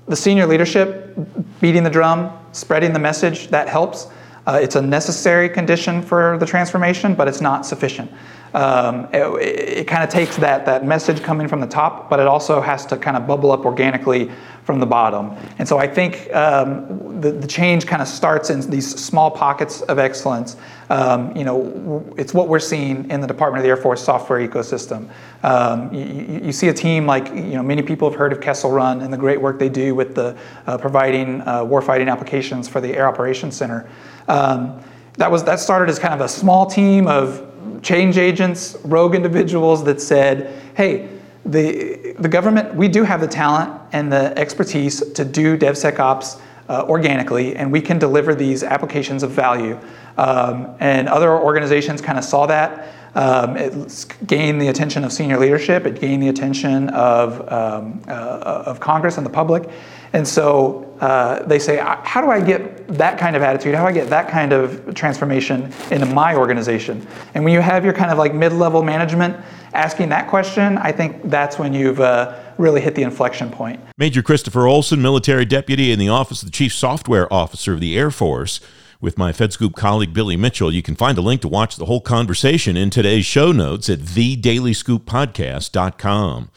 the 0.10 0.15
senior 0.15 0.48
leadership 0.48 1.15
beating 1.62 1.84
the 1.84 1.89
drum, 1.89 2.32
spreading 2.52 2.91
the 2.91 3.00
message, 3.00 3.48
that 3.50 3.69
helps. 3.69 4.08
Uh, 4.48 4.60
it's 4.62 4.76
a 4.76 4.82
necessary 4.82 5.48
condition 5.48 6.02
for 6.02 6.38
the 6.39 6.45
transformation, 6.45 7.13
but 7.13 7.28
it's 7.28 7.41
not 7.41 7.63
sufficient. 7.63 8.12
Um, 8.53 9.07
it, 9.13 9.79
it 9.79 9.88
kind 9.88 10.03
of 10.03 10.09
takes 10.09 10.38
that, 10.38 10.65
that 10.65 10.85
message 10.85 11.21
coming 11.21 11.47
from 11.47 11.59
the 11.59 11.67
top, 11.67 12.09
but 12.09 12.19
it 12.19 12.27
also 12.27 12.62
has 12.62 12.85
to 12.88 12.97
kind 12.97 13.15
of 13.15 13.27
bubble 13.27 13.51
up 13.51 13.65
organically 13.65 14.31
from 14.63 14.79
the 14.79 14.85
bottom. 14.85 15.35
And 15.57 15.67
so 15.67 15.79
I 15.79 15.88
think 15.88 16.31
um, 16.31 17.21
the, 17.21 17.31
the 17.31 17.47
change 17.47 17.88
kind 17.88 18.03
of 18.03 18.07
starts 18.07 18.51
in 18.51 18.62
these 18.69 18.88
small 18.88 19.31
pockets 19.31 19.81
of 19.81 19.97
excellence. 19.97 20.57
Um, 20.91 21.35
you 21.35 21.43
know, 21.43 22.05
it's 22.17 22.35
what 22.35 22.47
we're 22.47 22.59
seeing 22.59 23.09
in 23.09 23.19
the 23.19 23.25
Department 23.25 23.59
of 23.59 23.63
the 23.63 23.69
Air 23.69 23.77
Force 23.77 24.03
software 24.03 24.47
ecosystem. 24.47 25.09
Um, 25.41 25.91
you, 25.91 26.41
you, 26.45 26.51
see 26.51 26.67
a 26.67 26.73
team 26.73 27.07
like, 27.07 27.29
you 27.29 27.55
know, 27.55 27.63
many 27.63 27.81
people 27.81 28.09
have 28.09 28.17
heard 28.17 28.31
of 28.31 28.41
Kessel 28.41 28.71
Run 28.71 29.01
and 29.01 29.12
the 29.12 29.17
great 29.17 29.41
work 29.41 29.57
they 29.57 29.69
do 29.69 29.95
with 29.95 30.13
the 30.13 30.38
uh, 30.67 30.77
providing 30.77 31.41
uh, 31.41 31.63
warfighting 31.63 32.12
applications 32.12 32.67
for 32.67 32.79
the 32.79 32.95
Air 32.95 33.07
Operations 33.07 33.55
Center. 33.55 33.89
Um, 34.27 34.79
that 35.17 35.31
was 35.31 35.43
that 35.45 35.59
started 35.59 35.89
as 35.89 35.99
kind 35.99 36.13
of 36.13 36.21
a 36.21 36.29
small 36.29 36.65
team 36.65 37.07
of 37.07 37.48
change 37.82 38.17
agents, 38.17 38.77
rogue 38.84 39.15
individuals 39.15 39.84
that 39.84 40.01
said, 40.01 40.62
hey, 40.75 41.10
the, 41.45 42.15
the 42.19 42.29
government, 42.29 42.75
we 42.75 42.88
do 42.88 43.03
have 43.03 43.21
the 43.21 43.27
talent 43.27 43.82
and 43.91 44.12
the 44.12 44.38
expertise 44.38 44.99
to 45.13 45.25
do 45.25 45.58
DevSecOps 45.58 46.39
uh, 46.69 46.86
organically, 46.88 47.55
and 47.55 47.71
we 47.71 47.82
can 47.82 47.97
deliver 47.97 48.36
these 48.36 48.63
applications 48.63 49.23
of 49.23 49.32
value. 49.32 49.79
Um, 50.17 50.75
and 50.79 51.08
other 51.08 51.32
organizations 51.32 52.01
kind 52.01 52.17
of 52.17 52.23
saw 52.23 52.45
that. 52.45 52.93
Um, 53.15 53.58
it 53.58 54.15
gained 54.27 54.62
the 54.62 54.67
attention 54.67 55.03
of 55.03 55.12
senior 55.12 55.39
leadership. 55.39 55.86
It 55.86 55.99
gained 55.99 56.21
the 56.21 56.29
attention 56.29 56.89
of, 56.89 57.41
um, 57.51 58.01
uh, 58.08 58.63
of 58.65 58.79
Congress 58.79 59.17
and 59.17 59.25
the 59.25 59.32
public. 59.32 59.67
And 60.13 60.27
so 60.27 60.88
uh, 60.99 61.43
they 61.43 61.59
say, 61.59 61.77
how 61.77 62.21
do 62.21 62.29
I 62.29 62.41
get 62.41 62.88
that 62.89 63.17
kind 63.17 63.35
of 63.35 63.41
attitude? 63.41 63.75
How 63.75 63.83
do 63.83 63.88
I 63.88 63.93
get 63.93 64.09
that 64.09 64.29
kind 64.29 64.51
of 64.51 64.93
transformation 64.95 65.71
into 65.91 66.05
my 66.05 66.35
organization? 66.35 67.05
And 67.33 67.43
when 67.43 67.53
you 67.53 67.62
have 67.62 67.85
your 67.85 67.93
kind 67.93 68.12
of 68.12 68.17
like 68.17 68.33
mid-level 68.33 68.83
management 68.83 69.38
asking 69.73 70.09
that 70.09 70.27
question, 70.27 70.77
I 70.77 70.91
think 70.91 71.29
that's 71.29 71.57
when 71.57 71.73
you've 71.73 72.01
uh, 72.01 72.38
really 72.57 72.81
hit 72.81 72.95
the 72.95 73.03
inflection 73.03 73.49
point. 73.49 73.79
Major 73.97 74.21
Christopher 74.21 74.67
Olsen, 74.67 75.01
military 75.01 75.45
deputy 75.45 75.91
in 75.91 75.99
the 75.99 76.09
Office 76.09 76.41
of 76.41 76.47
the 76.47 76.51
Chief 76.51 76.73
Software 76.73 77.31
Officer 77.31 77.73
of 77.73 77.79
the 77.79 77.97
Air 77.97 78.12
Force. 78.12 78.59
With 79.01 79.17
my 79.17 79.31
FedScoop 79.31 79.75
colleague 79.75 80.13
Billy 80.13 80.35
Mitchell, 80.35 80.73
you 80.73 80.81
can 80.81 80.95
find 80.95 81.17
a 81.17 81.21
link 81.21 81.39
to 81.41 81.47
watch 81.47 81.77
the 81.77 81.85
whole 81.85 82.01
conversation 82.01 82.75
in 82.75 82.89
today's 82.89 83.25
show 83.25 83.53
notes 83.53 83.89
at 83.89 83.99
thedailyscooppodcast.com. 83.99 86.49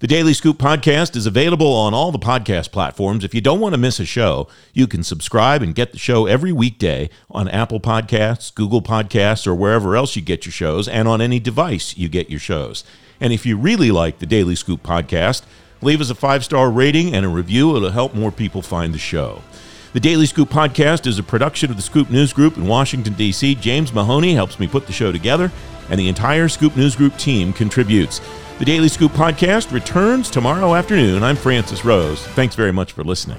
The 0.00 0.06
Daily 0.06 0.32
Scoop 0.32 0.56
podcast 0.56 1.14
is 1.14 1.26
available 1.26 1.74
on 1.74 1.92
all 1.92 2.10
the 2.10 2.18
podcast 2.18 2.72
platforms. 2.72 3.22
If 3.22 3.34
you 3.34 3.42
don't 3.42 3.60
want 3.60 3.74
to 3.74 3.78
miss 3.78 4.00
a 4.00 4.06
show, 4.06 4.48
you 4.72 4.86
can 4.86 5.02
subscribe 5.02 5.60
and 5.60 5.74
get 5.74 5.92
the 5.92 5.98
show 5.98 6.24
every 6.24 6.52
weekday 6.52 7.10
on 7.30 7.48
Apple 7.48 7.80
Podcasts, 7.80 8.54
Google 8.54 8.80
Podcasts, 8.80 9.46
or 9.46 9.54
wherever 9.54 9.94
else 9.94 10.16
you 10.16 10.22
get 10.22 10.46
your 10.46 10.54
shows, 10.54 10.88
and 10.88 11.06
on 11.06 11.20
any 11.20 11.38
device 11.38 11.98
you 11.98 12.08
get 12.08 12.30
your 12.30 12.40
shows. 12.40 12.82
And 13.20 13.34
if 13.34 13.44
you 13.44 13.58
really 13.58 13.90
like 13.90 14.20
the 14.20 14.24
Daily 14.24 14.54
Scoop 14.54 14.82
podcast, 14.82 15.42
leave 15.82 16.00
us 16.00 16.08
a 16.08 16.14
five 16.14 16.46
star 16.46 16.70
rating 16.70 17.14
and 17.14 17.26
a 17.26 17.28
review. 17.28 17.76
It'll 17.76 17.90
help 17.90 18.14
more 18.14 18.32
people 18.32 18.62
find 18.62 18.94
the 18.94 18.98
show. 18.98 19.42
The 19.92 20.00
Daily 20.00 20.24
Scoop 20.24 20.48
podcast 20.48 21.06
is 21.06 21.18
a 21.18 21.22
production 21.22 21.70
of 21.70 21.76
the 21.76 21.82
Scoop 21.82 22.08
News 22.08 22.32
Group 22.32 22.56
in 22.56 22.66
Washington, 22.66 23.12
D.C. 23.12 23.56
James 23.56 23.92
Mahoney 23.92 24.32
helps 24.32 24.58
me 24.58 24.66
put 24.66 24.86
the 24.86 24.94
show 24.94 25.12
together, 25.12 25.52
and 25.90 26.00
the 26.00 26.08
entire 26.08 26.48
Scoop 26.48 26.74
News 26.74 26.96
Group 26.96 27.18
team 27.18 27.52
contributes. 27.52 28.22
The 28.60 28.66
Daily 28.66 28.88
Scoop 28.88 29.12
podcast 29.12 29.72
returns 29.72 30.28
tomorrow 30.28 30.74
afternoon. 30.74 31.22
I'm 31.22 31.34
Francis 31.34 31.82
Rose. 31.82 32.22
Thanks 32.22 32.54
very 32.54 32.72
much 32.72 32.92
for 32.92 33.02
listening. 33.02 33.38